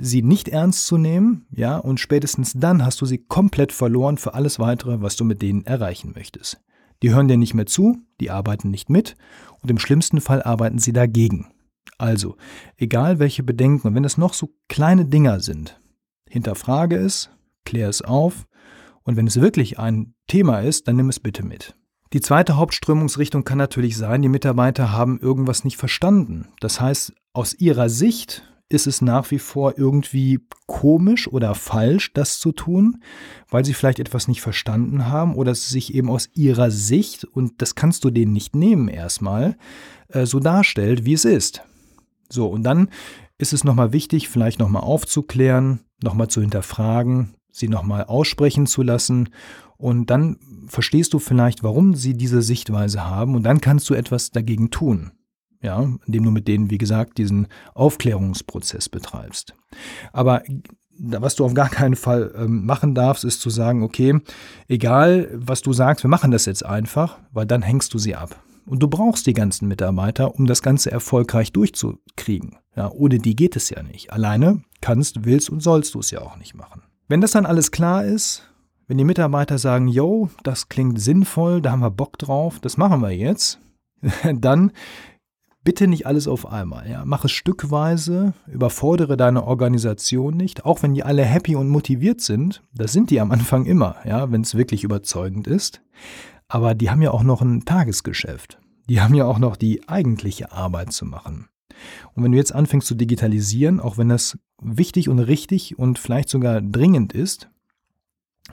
sie 0.00 0.22
nicht 0.22 0.48
ernst 0.48 0.86
zu 0.86 0.96
nehmen, 0.96 1.46
ja, 1.50 1.76
und 1.76 2.00
spätestens 2.00 2.54
dann 2.54 2.84
hast 2.84 3.00
du 3.00 3.06
sie 3.06 3.18
komplett 3.18 3.72
verloren 3.72 4.16
für 4.16 4.34
alles 4.34 4.58
weitere, 4.58 5.00
was 5.00 5.16
du 5.16 5.24
mit 5.24 5.42
denen 5.42 5.64
erreichen 5.66 6.12
möchtest. 6.14 6.60
Die 7.02 7.14
hören 7.14 7.28
dir 7.28 7.36
nicht 7.36 7.54
mehr 7.54 7.66
zu, 7.66 7.98
die 8.20 8.30
arbeiten 8.30 8.70
nicht 8.70 8.90
mit 8.90 9.16
und 9.60 9.70
im 9.70 9.78
schlimmsten 9.78 10.20
Fall 10.20 10.42
arbeiten 10.42 10.78
sie 10.78 10.92
dagegen. 10.92 11.48
Also, 11.96 12.36
egal 12.76 13.18
welche 13.18 13.42
Bedenken, 13.42 13.94
wenn 13.94 14.04
es 14.04 14.18
noch 14.18 14.34
so 14.34 14.54
kleine 14.68 15.06
Dinger 15.06 15.40
sind, 15.40 15.80
hinterfrage 16.28 16.96
es, 16.96 17.30
klär 17.64 17.88
es 17.88 18.02
auf 18.02 18.46
und 19.02 19.16
wenn 19.16 19.26
es 19.26 19.40
wirklich 19.40 19.78
ein 19.78 20.14
Thema 20.26 20.60
ist, 20.60 20.88
dann 20.88 20.96
nimm 20.96 21.08
es 21.08 21.20
bitte 21.20 21.44
mit. 21.44 21.77
Die 22.12 22.20
zweite 22.20 22.56
Hauptströmungsrichtung 22.56 23.44
kann 23.44 23.58
natürlich 23.58 23.96
sein, 23.96 24.22
die 24.22 24.30
Mitarbeiter 24.30 24.92
haben 24.92 25.20
irgendwas 25.20 25.64
nicht 25.64 25.76
verstanden. 25.76 26.48
Das 26.60 26.80
heißt, 26.80 27.12
aus 27.34 27.54
ihrer 27.54 27.90
Sicht 27.90 28.42
ist 28.70 28.86
es 28.86 29.00
nach 29.00 29.30
wie 29.30 29.38
vor 29.38 29.78
irgendwie 29.78 30.40
komisch 30.66 31.28
oder 31.28 31.54
falsch, 31.54 32.12
das 32.12 32.38
zu 32.38 32.52
tun, 32.52 33.02
weil 33.50 33.64
sie 33.64 33.74
vielleicht 33.74 33.98
etwas 33.98 34.28
nicht 34.28 34.42
verstanden 34.42 35.06
haben 35.06 35.34
oder 35.34 35.52
es 35.52 35.68
sich 35.68 35.94
eben 35.94 36.10
aus 36.10 36.28
ihrer 36.34 36.70
Sicht, 36.70 37.24
und 37.24 37.60
das 37.62 37.74
kannst 37.74 38.04
du 38.04 38.10
denen 38.10 38.32
nicht 38.32 38.54
nehmen 38.54 38.88
erstmal, 38.88 39.56
äh, 40.08 40.26
so 40.26 40.40
darstellt, 40.40 41.04
wie 41.04 41.14
es 41.14 41.24
ist. 41.24 41.62
So, 42.30 42.46
und 42.46 42.62
dann 42.62 42.90
ist 43.38 43.52
es 43.52 43.64
nochmal 43.64 43.92
wichtig, 43.92 44.28
vielleicht 44.28 44.58
nochmal 44.58 44.82
aufzuklären, 44.82 45.80
nochmal 46.02 46.28
zu 46.28 46.40
hinterfragen, 46.40 47.34
sie 47.50 47.68
nochmal 47.68 48.04
aussprechen 48.04 48.66
zu 48.66 48.82
lassen 48.82 49.30
und 49.78 50.10
dann 50.10 50.36
verstehst 50.68 51.14
du 51.14 51.18
vielleicht, 51.18 51.62
warum 51.62 51.94
sie 51.94 52.14
diese 52.14 52.42
Sichtweise 52.42 53.04
haben 53.04 53.34
und 53.34 53.42
dann 53.42 53.60
kannst 53.60 53.88
du 53.90 53.94
etwas 53.94 54.30
dagegen 54.30 54.70
tun. 54.70 55.12
Ja, 55.60 55.88
indem 56.06 56.24
du 56.24 56.30
mit 56.30 56.46
denen, 56.46 56.70
wie 56.70 56.78
gesagt, 56.78 57.18
diesen 57.18 57.48
Aufklärungsprozess 57.74 58.88
betreibst. 58.88 59.54
Aber 60.12 60.42
was 60.98 61.34
du 61.34 61.44
auf 61.44 61.54
gar 61.54 61.68
keinen 61.68 61.96
Fall 61.96 62.32
ähm, 62.36 62.64
machen 62.64 62.94
darfst, 62.94 63.24
ist 63.24 63.40
zu 63.40 63.50
sagen, 63.50 63.82
okay, 63.82 64.20
egal 64.68 65.28
was 65.34 65.62
du 65.62 65.72
sagst, 65.72 66.04
wir 66.04 66.10
machen 66.10 66.30
das 66.30 66.46
jetzt 66.46 66.64
einfach, 66.64 67.18
weil 67.32 67.46
dann 67.46 67.62
hängst 67.62 67.92
du 67.94 67.98
sie 67.98 68.14
ab. 68.14 68.40
Und 68.66 68.82
du 68.82 68.88
brauchst 68.88 69.26
die 69.26 69.32
ganzen 69.32 69.66
Mitarbeiter, 69.66 70.34
um 70.34 70.46
das 70.46 70.62
Ganze 70.62 70.90
erfolgreich 70.90 71.52
durchzukriegen. 71.52 72.56
Ja, 72.76 72.90
ohne 72.90 73.18
die 73.18 73.34
geht 73.34 73.56
es 73.56 73.70
ja 73.70 73.82
nicht. 73.82 74.12
Alleine 74.12 74.62
kannst, 74.80 75.24
willst 75.24 75.50
und 75.50 75.62
sollst 75.62 75.94
du 75.94 76.00
es 76.00 76.10
ja 76.10 76.20
auch 76.20 76.36
nicht 76.36 76.54
machen. 76.54 76.82
Wenn 77.08 77.22
das 77.22 77.30
dann 77.30 77.46
alles 77.46 77.70
klar 77.70 78.04
ist, 78.04 78.42
wenn 78.88 78.98
die 78.98 79.04
Mitarbeiter 79.04 79.58
sagen, 79.58 79.86
yo, 79.86 80.30
das 80.42 80.68
klingt 80.68 81.00
sinnvoll, 81.00 81.60
da 81.60 81.72
haben 81.72 81.80
wir 81.80 81.90
Bock 81.90 82.18
drauf, 82.18 82.58
das 82.58 82.78
machen 82.78 83.02
wir 83.02 83.10
jetzt, 83.10 83.60
dann 84.34 84.72
bitte 85.62 85.86
nicht 85.86 86.06
alles 86.06 86.26
auf 86.26 86.46
einmal. 86.46 86.88
Ja. 86.90 87.04
Mach 87.04 87.26
es 87.26 87.32
stückweise, 87.32 88.32
überfordere 88.46 89.18
deine 89.18 89.44
Organisation 89.44 90.34
nicht, 90.34 90.64
auch 90.64 90.82
wenn 90.82 90.94
die 90.94 91.04
alle 91.04 91.24
happy 91.24 91.54
und 91.54 91.68
motiviert 91.68 92.22
sind. 92.22 92.62
Das 92.72 92.94
sind 92.94 93.10
die 93.10 93.20
am 93.20 93.30
Anfang 93.30 93.66
immer, 93.66 93.96
ja, 94.06 94.32
wenn 94.32 94.40
es 94.40 94.54
wirklich 94.54 94.82
überzeugend 94.82 95.46
ist. 95.46 95.82
Aber 96.48 96.74
die 96.74 96.88
haben 96.88 97.02
ja 97.02 97.10
auch 97.10 97.22
noch 97.22 97.42
ein 97.42 97.66
Tagesgeschäft. 97.66 98.58
Die 98.88 99.02
haben 99.02 99.14
ja 99.14 99.26
auch 99.26 99.38
noch 99.38 99.56
die 99.56 99.86
eigentliche 99.86 100.50
Arbeit 100.50 100.94
zu 100.94 101.04
machen. 101.04 101.48
Und 102.14 102.24
wenn 102.24 102.32
du 102.32 102.38
jetzt 102.38 102.54
anfängst 102.54 102.88
zu 102.88 102.94
digitalisieren, 102.94 103.80
auch 103.80 103.98
wenn 103.98 104.08
das 104.08 104.38
wichtig 104.62 105.10
und 105.10 105.18
richtig 105.18 105.78
und 105.78 105.98
vielleicht 105.98 106.30
sogar 106.30 106.62
dringend 106.62 107.12
ist, 107.12 107.50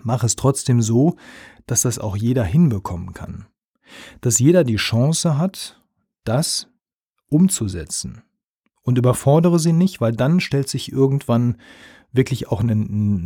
mach 0.04 0.24
es 0.24 0.36
trotzdem 0.36 0.82
so, 0.82 1.16
dass 1.66 1.82
das 1.82 2.00
auch 2.00 2.16
jeder 2.16 2.44
hinbekommen 2.44 3.14
kann. 3.14 3.46
Dass 4.22 4.40
jeder 4.40 4.64
die 4.64 4.76
Chance 4.76 5.38
hat, 5.38 5.82
das 6.24 6.68
umzusetzen. 7.30 8.24
Und 8.82 8.98
überfordere 8.98 9.60
sie 9.60 9.74
nicht, 9.74 10.02
weil 10.02 10.14
dann 10.14 10.40
stellt 10.40 10.70
sich 10.70 10.92
irgendwann 10.92 11.58
wirklich 12.12 12.50
auch 12.50 12.62
eine, 12.62 12.76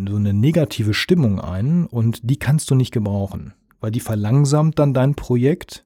so 0.09 0.15
eine 0.15 0.33
negative 0.33 0.93
Stimmung 0.93 1.39
ein 1.39 1.85
und 1.85 2.21
die 2.23 2.37
kannst 2.37 2.71
du 2.71 2.75
nicht 2.75 2.91
gebrauchen 2.91 3.53
weil 3.79 3.91
die 3.91 3.99
verlangsamt 3.99 4.79
dann 4.79 4.93
dein 4.93 5.15
Projekt. 5.15 5.85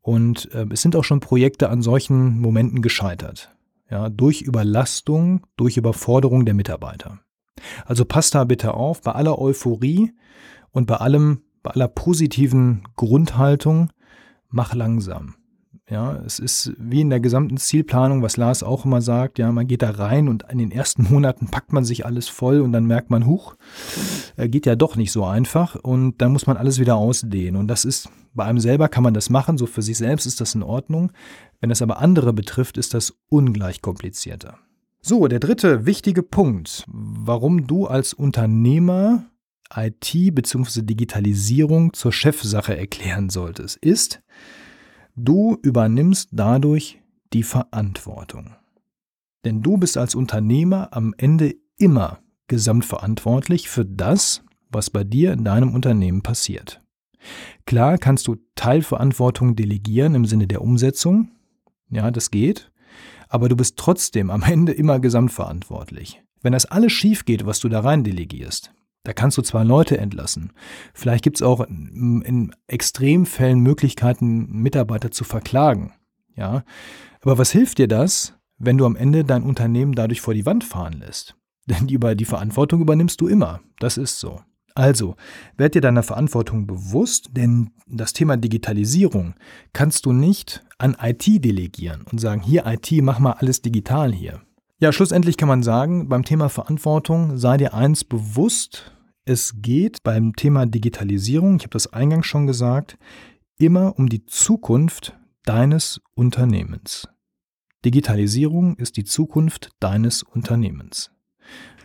Und 0.00 0.52
äh, 0.54 0.66
es 0.70 0.82
sind 0.82 0.94
auch 0.96 1.04
schon 1.04 1.20
Projekte 1.20 1.68
an 1.68 1.82
solchen 1.82 2.40
Momenten 2.40 2.82
gescheitert. 2.82 3.54
Ja, 3.90 4.08
durch 4.08 4.42
Überlastung, 4.42 5.46
durch 5.56 5.76
Überforderung 5.76 6.44
der 6.44 6.54
Mitarbeiter. 6.54 7.20
Also 7.84 8.04
passt 8.04 8.34
da 8.34 8.44
bitte 8.44 8.74
auf, 8.74 9.02
bei 9.02 9.12
aller 9.12 9.38
Euphorie 9.38 10.12
und 10.72 10.86
bei 10.86 10.96
allem, 10.96 11.42
bei 11.62 11.72
aller 11.72 11.88
positiven 11.88 12.84
Grundhaltung, 12.96 13.90
mach 14.48 14.74
langsam. 14.74 15.34
Ja, 15.88 16.16
es 16.26 16.40
ist 16.40 16.72
wie 16.78 17.00
in 17.00 17.10
der 17.10 17.20
gesamten 17.20 17.58
Zielplanung, 17.58 18.20
was 18.20 18.36
Lars 18.36 18.64
auch 18.64 18.84
immer 18.84 19.00
sagt, 19.00 19.38
ja, 19.38 19.52
man 19.52 19.68
geht 19.68 19.82
da 19.82 19.90
rein 19.90 20.28
und 20.28 20.44
in 20.50 20.58
den 20.58 20.72
ersten 20.72 21.04
Monaten 21.10 21.46
packt 21.46 21.72
man 21.72 21.84
sich 21.84 22.04
alles 22.04 22.26
voll 22.26 22.60
und 22.60 22.72
dann 22.72 22.86
merkt 22.86 23.10
man, 23.10 23.24
huch, 23.24 23.54
äh, 24.36 24.48
geht 24.48 24.66
ja 24.66 24.74
doch 24.74 24.96
nicht 24.96 25.12
so 25.12 25.24
einfach 25.24 25.76
und 25.76 26.20
dann 26.20 26.32
muss 26.32 26.48
man 26.48 26.56
alles 26.56 26.80
wieder 26.80 26.96
ausdehnen 26.96 27.54
und 27.54 27.68
das 27.68 27.84
ist, 27.84 28.08
bei 28.34 28.44
einem 28.44 28.58
selber 28.58 28.88
kann 28.88 29.04
man 29.04 29.14
das 29.14 29.30
machen, 29.30 29.58
so 29.58 29.66
für 29.66 29.82
sich 29.82 29.96
selbst 29.96 30.26
ist 30.26 30.40
das 30.40 30.56
in 30.56 30.64
Ordnung. 30.64 31.12
Wenn 31.60 31.70
das 31.70 31.82
aber 31.82 32.00
andere 32.00 32.32
betrifft, 32.32 32.78
ist 32.78 32.92
das 32.92 33.14
ungleich 33.28 33.80
komplizierter. 33.80 34.58
So, 35.08 35.28
der 35.28 35.38
dritte 35.38 35.86
wichtige 35.86 36.24
Punkt, 36.24 36.84
warum 36.88 37.68
du 37.68 37.86
als 37.86 38.12
Unternehmer 38.12 39.26
IT 39.72 40.34
bzw. 40.34 40.82
Digitalisierung 40.82 41.92
zur 41.92 42.12
Chefsache 42.12 42.76
erklären 42.76 43.30
solltest, 43.30 43.76
ist, 43.76 44.20
Du 45.14 45.58
übernimmst 45.62 46.30
dadurch 46.32 47.00
die 47.32 47.44
Verantwortung. 47.44 48.56
Denn 49.44 49.62
du 49.62 49.76
bist 49.76 49.96
als 49.96 50.16
Unternehmer 50.16 50.88
am 50.90 51.14
Ende 51.16 51.54
immer 51.78 52.18
gesamtverantwortlich 52.48 53.68
für 53.68 53.84
das, 53.84 54.42
was 54.70 54.90
bei 54.90 55.04
dir 55.04 55.32
in 55.32 55.44
deinem 55.44 55.72
Unternehmen 55.72 56.22
passiert. 56.22 56.82
Klar 57.64 57.98
kannst 57.98 58.26
du 58.26 58.38
Teilverantwortung 58.56 59.54
delegieren 59.54 60.16
im 60.16 60.24
Sinne 60.24 60.48
der 60.48 60.62
Umsetzung. 60.62 61.28
Ja, 61.90 62.10
das 62.10 62.32
geht. 62.32 62.72
Aber 63.28 63.48
du 63.48 63.56
bist 63.56 63.76
trotzdem 63.76 64.30
am 64.30 64.42
Ende 64.42 64.72
immer 64.72 65.00
gesamtverantwortlich. 65.00 66.22
Wenn 66.42 66.52
das 66.52 66.66
alles 66.66 66.92
schief 66.92 67.24
geht, 67.24 67.46
was 67.46 67.60
du 67.60 67.68
da 67.68 67.80
rein 67.80 68.04
delegierst, 68.04 68.72
da 69.06 69.12
kannst 69.12 69.38
du 69.38 69.42
zwar 69.42 69.64
Leute 69.64 69.98
entlassen. 69.98 70.52
Vielleicht 70.92 71.22
gibt 71.22 71.36
es 71.36 71.42
auch 71.42 71.60
in, 71.60 72.52
Extremfällen 72.66 73.60
Möglichkeiten, 73.60 74.50
Mitarbeiter 74.50 75.12
zu 75.12 75.22
verklagen. 75.22 75.92
Ja. 76.34 76.64
Aber 77.22 77.38
was 77.38 77.52
hilft 77.52 77.78
dir 77.78 77.88
das, 77.88 78.34
wenn 78.58 78.78
du 78.78 78.84
am 78.84 78.96
Ende 78.96 79.24
dein 79.24 79.44
Unternehmen 79.44 79.92
dadurch 79.92 80.20
vor 80.20 80.34
die 80.34 80.44
Wand 80.44 80.64
fahren 80.64 80.94
lässt? 80.94 81.36
Denn 81.66 81.86
die, 81.86 81.98
die 81.98 82.24
Verantwortung 82.24 82.80
übernimmst 82.80 83.20
du 83.20 83.28
immer. 83.28 83.60
Das 83.78 83.96
ist 83.96 84.18
so. 84.18 84.40
Also, 84.76 85.16
werd 85.56 85.74
dir 85.74 85.80
deiner 85.80 86.02
Verantwortung 86.02 86.66
bewusst, 86.66 87.30
denn 87.32 87.70
das 87.86 88.12
Thema 88.12 88.36
Digitalisierung 88.36 89.34
kannst 89.72 90.04
du 90.04 90.12
nicht 90.12 90.66
an 90.76 90.94
IT 91.00 91.24
delegieren 91.26 92.02
und 92.12 92.20
sagen, 92.20 92.42
hier 92.42 92.66
IT, 92.66 92.92
mach 93.00 93.18
mal 93.18 93.32
alles 93.32 93.62
digital 93.62 94.12
hier. 94.12 94.42
Ja, 94.78 94.92
schlussendlich 94.92 95.38
kann 95.38 95.48
man 95.48 95.62
sagen, 95.62 96.10
beim 96.10 96.26
Thema 96.26 96.50
Verantwortung 96.50 97.38
sei 97.38 97.56
dir 97.56 97.72
eins 97.72 98.04
bewusst, 98.04 98.92
es 99.24 99.54
geht 99.62 100.02
beim 100.02 100.36
Thema 100.36 100.66
Digitalisierung, 100.66 101.56
ich 101.56 101.62
habe 101.62 101.70
das 101.70 101.94
eingangs 101.94 102.26
schon 102.26 102.46
gesagt, 102.46 102.98
immer 103.56 103.98
um 103.98 104.10
die 104.10 104.26
Zukunft 104.26 105.16
deines 105.46 106.02
Unternehmens. 106.14 107.08
Digitalisierung 107.82 108.76
ist 108.76 108.98
die 108.98 109.04
Zukunft 109.04 109.70
deines 109.80 110.22
Unternehmens. 110.22 111.12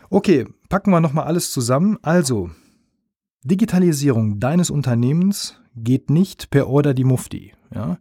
Okay, 0.10 0.45
packen 0.67 0.91
wir 0.91 0.99
nochmal 0.99 1.23
alles 1.23 1.54
zusammen. 1.54 1.97
Also, 2.01 2.49
Digitalisierung 3.43 4.39
deines 4.39 4.69
Unternehmens 4.69 5.60
geht 5.75 6.10
nicht 6.10 6.49
per 6.49 6.67
Order 6.67 6.93
die 6.93 7.04
Mufti. 7.04 7.54
Ja? 7.73 7.97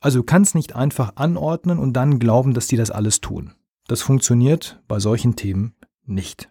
Also 0.00 0.20
du 0.20 0.24
kannst 0.24 0.54
nicht 0.54 0.74
einfach 0.74 1.12
anordnen 1.16 1.78
und 1.78 1.92
dann 1.92 2.18
glauben, 2.18 2.54
dass 2.54 2.66
die 2.66 2.76
das 2.76 2.90
alles 2.90 3.20
tun. 3.20 3.52
Das 3.86 4.02
funktioniert 4.02 4.82
bei 4.88 4.98
solchen 4.98 5.36
Themen 5.36 5.74
nicht. 6.04 6.50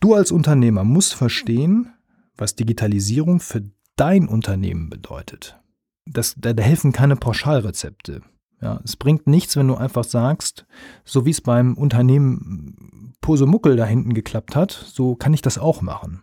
Du 0.00 0.14
als 0.14 0.32
Unternehmer 0.32 0.84
musst 0.84 1.14
verstehen, 1.14 1.92
was 2.36 2.56
Digitalisierung 2.56 3.40
für 3.40 3.62
dein 3.96 4.28
Unternehmen 4.28 4.88
bedeutet. 4.88 5.58
Das, 6.06 6.34
da, 6.38 6.52
da 6.52 6.62
helfen 6.62 6.92
keine 6.92 7.16
Pauschalrezepte. 7.16 8.22
Ja, 8.60 8.80
es 8.84 8.96
bringt 8.96 9.26
nichts, 9.26 9.56
wenn 9.56 9.68
du 9.68 9.74
einfach 9.74 10.04
sagst, 10.04 10.66
so 11.04 11.26
wie 11.26 11.30
es 11.30 11.40
beim 11.40 11.74
Unternehmen 11.74 13.14
Posemuckel 13.20 13.76
da 13.76 13.84
hinten 13.84 14.14
geklappt 14.14 14.56
hat, 14.56 14.70
so 14.70 15.16
kann 15.16 15.34
ich 15.34 15.42
das 15.42 15.58
auch 15.58 15.82
machen. 15.82 16.22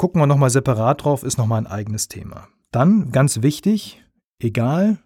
Gucken 0.00 0.22
wir 0.22 0.26
nochmal 0.26 0.48
separat 0.48 1.04
drauf, 1.04 1.24
ist 1.24 1.36
nochmal 1.36 1.58
ein 1.58 1.66
eigenes 1.66 2.08
Thema. 2.08 2.48
Dann, 2.70 3.12
ganz 3.12 3.42
wichtig, 3.42 4.02
egal, 4.38 4.98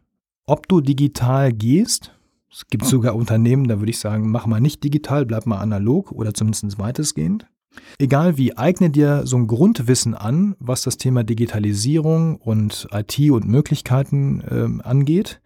ob 0.46 0.68
du 0.68 0.80
digital 0.80 1.52
gehst, 1.52 2.16
es 2.48 2.68
gibt 2.68 2.84
sogar 2.84 3.16
Unternehmen, 3.16 3.66
da 3.66 3.80
würde 3.80 3.90
ich 3.90 3.98
sagen, 3.98 4.30
mach 4.30 4.46
mal 4.46 4.60
nicht 4.60 4.84
digital, 4.84 5.26
bleib 5.26 5.46
mal 5.46 5.58
analog 5.58 6.12
oder 6.12 6.32
zumindest 6.32 6.78
weitestgehend. 6.78 7.48
Egal 7.98 8.38
wie, 8.38 8.56
eigne 8.56 8.88
dir 8.88 9.26
so 9.26 9.36
ein 9.36 9.48
Grundwissen 9.48 10.14
an, 10.14 10.54
was 10.60 10.82
das 10.82 10.96
Thema 10.96 11.24
Digitalisierung 11.24 12.36
und 12.36 12.86
IT 12.92 13.18
und 13.32 13.48
Möglichkeiten 13.48 14.44
ähm, 14.48 14.80
angeht, 14.80 15.40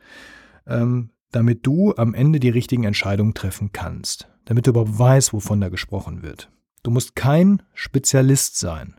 ähm, 0.67 1.09
damit 1.33 1.67
du 1.67 1.95
am 1.97 2.13
Ende 2.13 2.39
die 2.39 2.51
richtigen 2.51 2.85
Entscheidungen 2.85 3.33
treffen 3.33 3.73
kannst, 3.73 4.29
damit 4.45 4.67
du 4.67 4.73
überhaupt 4.73 4.99
weißt, 4.99 5.33
wovon 5.33 5.63
da 5.63 5.71
gesprochen 5.71 6.21
wird. 6.21 6.51
Du 6.83 6.91
musst 6.91 7.17
kein 7.17 7.63
Spezialist 7.73 8.59
sein 8.59 8.95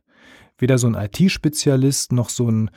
weder 0.61 0.77
so 0.77 0.87
ein 0.87 0.95
IT-Spezialist 0.95 2.11
noch 2.11 2.29
so 2.29 2.49
ein, 2.49 2.71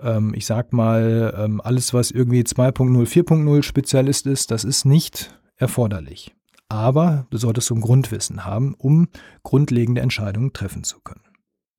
ähm, 0.00 0.34
ich 0.34 0.46
sag 0.46 0.72
mal, 0.72 1.34
ähm, 1.36 1.60
alles, 1.60 1.94
was 1.94 2.10
irgendwie 2.10 2.42
2.0, 2.42 3.06
4.0 3.06 3.62
Spezialist 3.62 4.26
ist, 4.26 4.50
das 4.50 4.64
ist 4.64 4.84
nicht 4.84 5.38
erforderlich. 5.56 6.34
Aber 6.68 7.26
du 7.30 7.38
solltest 7.38 7.68
so 7.68 7.74
ein 7.74 7.80
Grundwissen 7.80 8.44
haben, 8.44 8.74
um 8.74 9.08
grundlegende 9.42 10.02
Entscheidungen 10.02 10.52
treffen 10.52 10.84
zu 10.84 11.00
können. 11.00 11.22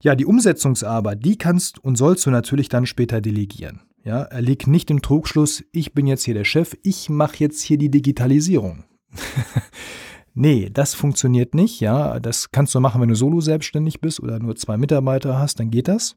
Ja, 0.01 0.15
die 0.15 0.25
Umsetzungsarbeit, 0.25 1.23
die 1.23 1.37
kannst 1.37 1.77
und 1.77 1.97
sollst 1.97 2.25
du 2.25 2.31
natürlich 2.31 2.69
dann 2.69 2.85
später 2.85 3.21
delegieren. 3.21 3.81
Ja, 4.03 4.21
er 4.21 4.41
liegt 4.41 4.65
nicht 4.65 4.89
im 4.89 5.01
Trugschluss, 5.01 5.63
ich 5.73 5.93
bin 5.93 6.07
jetzt 6.07 6.23
hier 6.23 6.33
der 6.33 6.45
Chef, 6.45 6.75
ich 6.83 7.09
mache 7.09 7.37
jetzt 7.39 7.61
hier 7.61 7.77
die 7.77 7.91
Digitalisierung. 7.91 8.85
Nee, 10.33 10.69
das 10.71 10.93
funktioniert 10.93 11.55
nicht. 11.55 11.79
Ja, 11.79 12.19
das 12.19 12.51
kannst 12.51 12.73
du 12.75 12.79
machen, 12.79 13.01
wenn 13.01 13.09
du 13.09 13.15
solo 13.15 13.41
selbstständig 13.41 14.01
bist 14.01 14.19
oder 14.19 14.39
nur 14.39 14.55
zwei 14.55 14.77
Mitarbeiter 14.77 15.37
hast, 15.39 15.59
dann 15.59 15.69
geht 15.71 15.87
das. 15.87 16.15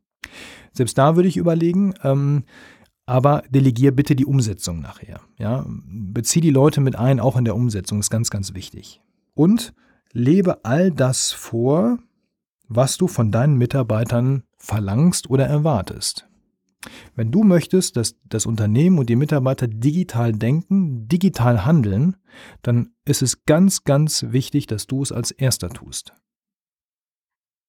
Selbst 0.73 0.97
da 0.99 1.17
würde 1.17 1.29
ich 1.29 1.37
überlegen, 1.37 1.95
ähm, 2.03 2.45
aber 3.07 3.43
delegier 3.51 3.93
bitte 3.93 4.15
die 4.15 4.27
Umsetzung 4.27 4.81
nachher. 4.81 5.21
Ja, 5.39 5.67
bezieh 5.67 6.41
die 6.41 6.51
Leute 6.51 6.81
mit 6.81 6.97
ein, 6.97 7.21
auch 7.21 7.37
in 7.37 7.45
der 7.45 7.57
Umsetzung 7.57 7.99
ist 8.01 8.11
ganz, 8.11 8.31
ganz 8.31 8.55
wichtig. 8.55 9.01
und 9.35 9.75
lebe 10.13 10.65
all 10.65 10.91
das 10.91 11.33
vor, 11.33 11.99
was 12.69 12.97
du 12.97 13.09
von 13.09 13.31
deinen 13.31 13.57
Mitarbeitern 13.57 14.45
verlangst 14.57 15.29
oder 15.29 15.47
erwartest. 15.47 16.29
Wenn 17.15 17.31
du 17.31 17.45
möchtest, 17.45 17.97
dass 17.97 18.17
das 18.25 18.47
Unternehmen 18.47 18.99
und 18.99 19.09
die 19.09 19.17
Mitarbeiter 19.17 19.69
digital 19.69 20.33
denken, 20.33 21.09
digital 21.09 21.65
handeln, 21.65 22.17
dann 22.63 22.93
ist 23.05 23.23
es 23.23 23.45
ganz, 23.45 23.85
ganz 23.85 24.27
wichtig, 24.29 24.67
dass 24.67 24.87
du 24.87 25.03
es 25.03 25.13
als 25.13 25.31
erster 25.31 25.69
tust. 25.69 26.13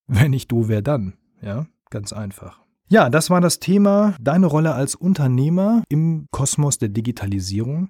Wenn 0.07 0.31
nicht 0.31 0.51
du, 0.51 0.67
wer 0.67 0.81
dann? 0.81 1.13
Ja, 1.41 1.67
ganz 1.89 2.13
einfach. 2.13 2.63
Ja, 2.89 3.09
das 3.09 3.29
war 3.29 3.41
das 3.41 3.59
Thema, 3.59 4.15
deine 4.19 4.45
Rolle 4.45 4.73
als 4.73 4.95
Unternehmer 4.95 5.83
im 5.89 6.27
Kosmos 6.31 6.77
der 6.77 6.89
Digitalisierung. 6.89 7.89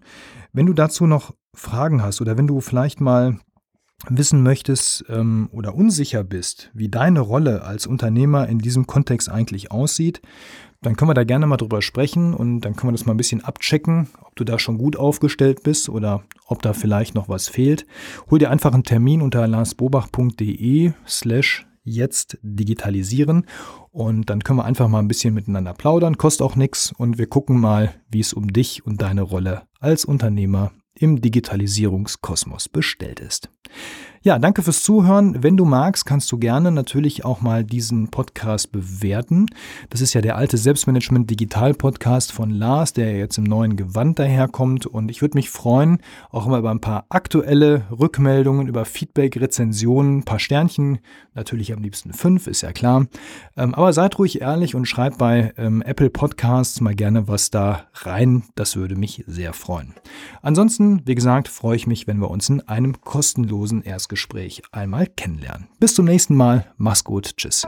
Wenn 0.54 0.66
du 0.66 0.74
dazu 0.74 1.08
noch 1.08 1.34
Fragen 1.56 2.02
hast 2.02 2.22
oder 2.22 2.38
wenn 2.38 2.48
du 2.48 2.62
vielleicht 2.62 3.02
mal 3.02 3.40
wissen 4.10 4.44
möchtest 4.44 5.06
ähm, 5.10 5.50
oder 5.52 5.76
unsicher 5.76 6.24
bist, 6.24 6.72
wie 6.74 6.90
deine 6.90 7.22
Rolle 7.22 7.64
als 7.64 7.88
Unternehmer 7.88 8.48
in 8.48 8.60
diesem 8.60 8.86
Kontext 8.86 9.30
eigentlich 9.30 9.72
aussieht, 9.72 10.22
dann 10.86 10.96
können 10.96 11.10
wir 11.10 11.16
da 11.16 11.24
gerne 11.24 11.48
mal 11.48 11.58
drüber 11.58 11.82
sprechen 11.82 12.34
und 12.34 12.62
dann 12.62 12.76
können 12.76 12.90
wir 12.90 12.98
das 12.98 13.06
mal 13.06 13.14
ein 13.14 13.18
bisschen 13.18 13.44
abchecken, 13.44 14.10
ob 14.22 14.36
du 14.36 14.44
da 14.44 14.60
schon 14.60 14.78
gut 14.78 14.96
aufgestellt 14.96 15.64
bist 15.64 15.90
oder 15.90 16.24
ob 16.48 16.62
da 16.62 16.74
vielleicht 16.74 17.16
noch 17.16 17.30
was 17.30 17.48
fehlt. 17.48 17.86
Hol 18.30 18.40
dir 18.40 18.50
einfach 18.50 18.74
einen 18.74 18.84
Termin 18.84 19.22
unter 19.22 19.48
larsbobach.de 19.48 20.92
slash 21.08 21.66
jetzt 21.84 22.38
digitalisieren 22.42 23.46
und 23.92 24.30
dann 24.30 24.44
können 24.44 24.60
wir 24.60 24.66
einfach 24.66 24.88
mal 24.88 25.00
ein 25.00 25.08
bisschen 25.08 25.34
miteinander 25.34 25.74
plaudern, 25.74 26.18
kostet 26.18 26.46
auch 26.46 26.56
nichts 26.56 26.94
und 26.98 27.18
wir 27.18 27.28
gucken 27.28 27.60
mal, 27.60 27.94
wie 28.10 28.22
es 28.22 28.34
um 28.34 28.54
dich 28.54 28.86
und 28.86 29.02
deine 29.02 29.22
Rolle 29.22 29.64
als 29.80 30.06
Unternehmer 30.06 30.72
im 30.96 31.22
Digitalisierungskosmos 31.22 32.70
bestellt 32.70 33.20
ist. 33.20 33.50
Ja, 34.26 34.40
danke 34.40 34.62
fürs 34.62 34.84
Zuhören. 34.84 35.44
Wenn 35.44 35.58
du 35.58 35.66
magst, 35.66 36.06
kannst 36.06 36.32
du 36.32 36.38
gerne 36.38 36.72
natürlich 36.72 37.26
auch 37.26 37.42
mal 37.42 37.66
diesen 37.66 38.08
Podcast 38.08 38.72
bewerten. 38.72 39.48
Das 39.90 40.00
ist 40.00 40.14
ja 40.14 40.22
der 40.22 40.38
alte 40.38 40.56
Selbstmanagement 40.56 41.30
Digital 41.30 41.74
Podcast 41.74 42.32
von 42.32 42.50
Lars, 42.50 42.94
der 42.94 43.18
jetzt 43.18 43.38
im 43.38 43.44
neuen 43.44 43.76
Gewand 43.76 44.20
daherkommt. 44.20 44.86
Und 44.86 45.12
ich 45.12 45.22
würde 45.22 45.38
mich 45.38 45.50
freuen, 45.50 45.98
auch 46.32 46.46
mal 46.46 46.60
über 46.60 46.72
ein 46.72 46.80
paar 46.80 47.06
aktuelle 47.10 47.86
Rückmeldungen, 47.92 48.68
über 48.68 48.86
Feedback, 48.86 49.36
Rezensionen, 49.36 50.20
ein 50.20 50.24
paar 50.24 50.40
Sternchen. 50.40 51.00
Natürlich 51.34 51.74
am 51.74 51.84
liebsten 51.84 52.14
fünf, 52.14 52.48
ist 52.48 52.62
ja 52.62 52.72
klar. 52.72 53.08
Ähm, 53.58 53.76
aber 53.76 53.92
seid 53.92 54.18
ruhig 54.20 54.40
ehrlich 54.40 54.74
und 54.74 54.86
schreibt 54.86 55.18
bei 55.18 55.52
ähm, 55.58 55.82
Apple 55.82 56.10
Podcasts 56.10 56.80
mal 56.80 56.96
gerne 56.96 57.28
was 57.28 57.52
da 57.52 57.88
rein. 57.96 58.44
Das 58.56 58.78
würde 58.78 58.96
mich 58.96 59.26
sehr 59.28 59.52
freuen. 59.52 59.96
Ansonsten, 60.42 61.02
wie 61.06 61.16
gesagt, 61.16 61.50
freue 61.50 61.76
ich 61.76 61.88
mich, 61.88 62.08
wenn 62.08 62.20
wir 62.20 62.32
uns 62.32 62.48
in 62.48 62.62
einem 62.62 63.02
kostenlosen 63.02 63.82
Erstgespräch 63.82 64.13
einmal 64.72 65.08
kennenlernen. 65.08 65.68
Bis 65.80 65.96
zum 65.96 66.06
nächsten 66.06 66.36
Mal. 66.36 66.72
Mach's 66.78 67.04
gut. 67.04 67.38
Tschüss. 67.38 67.68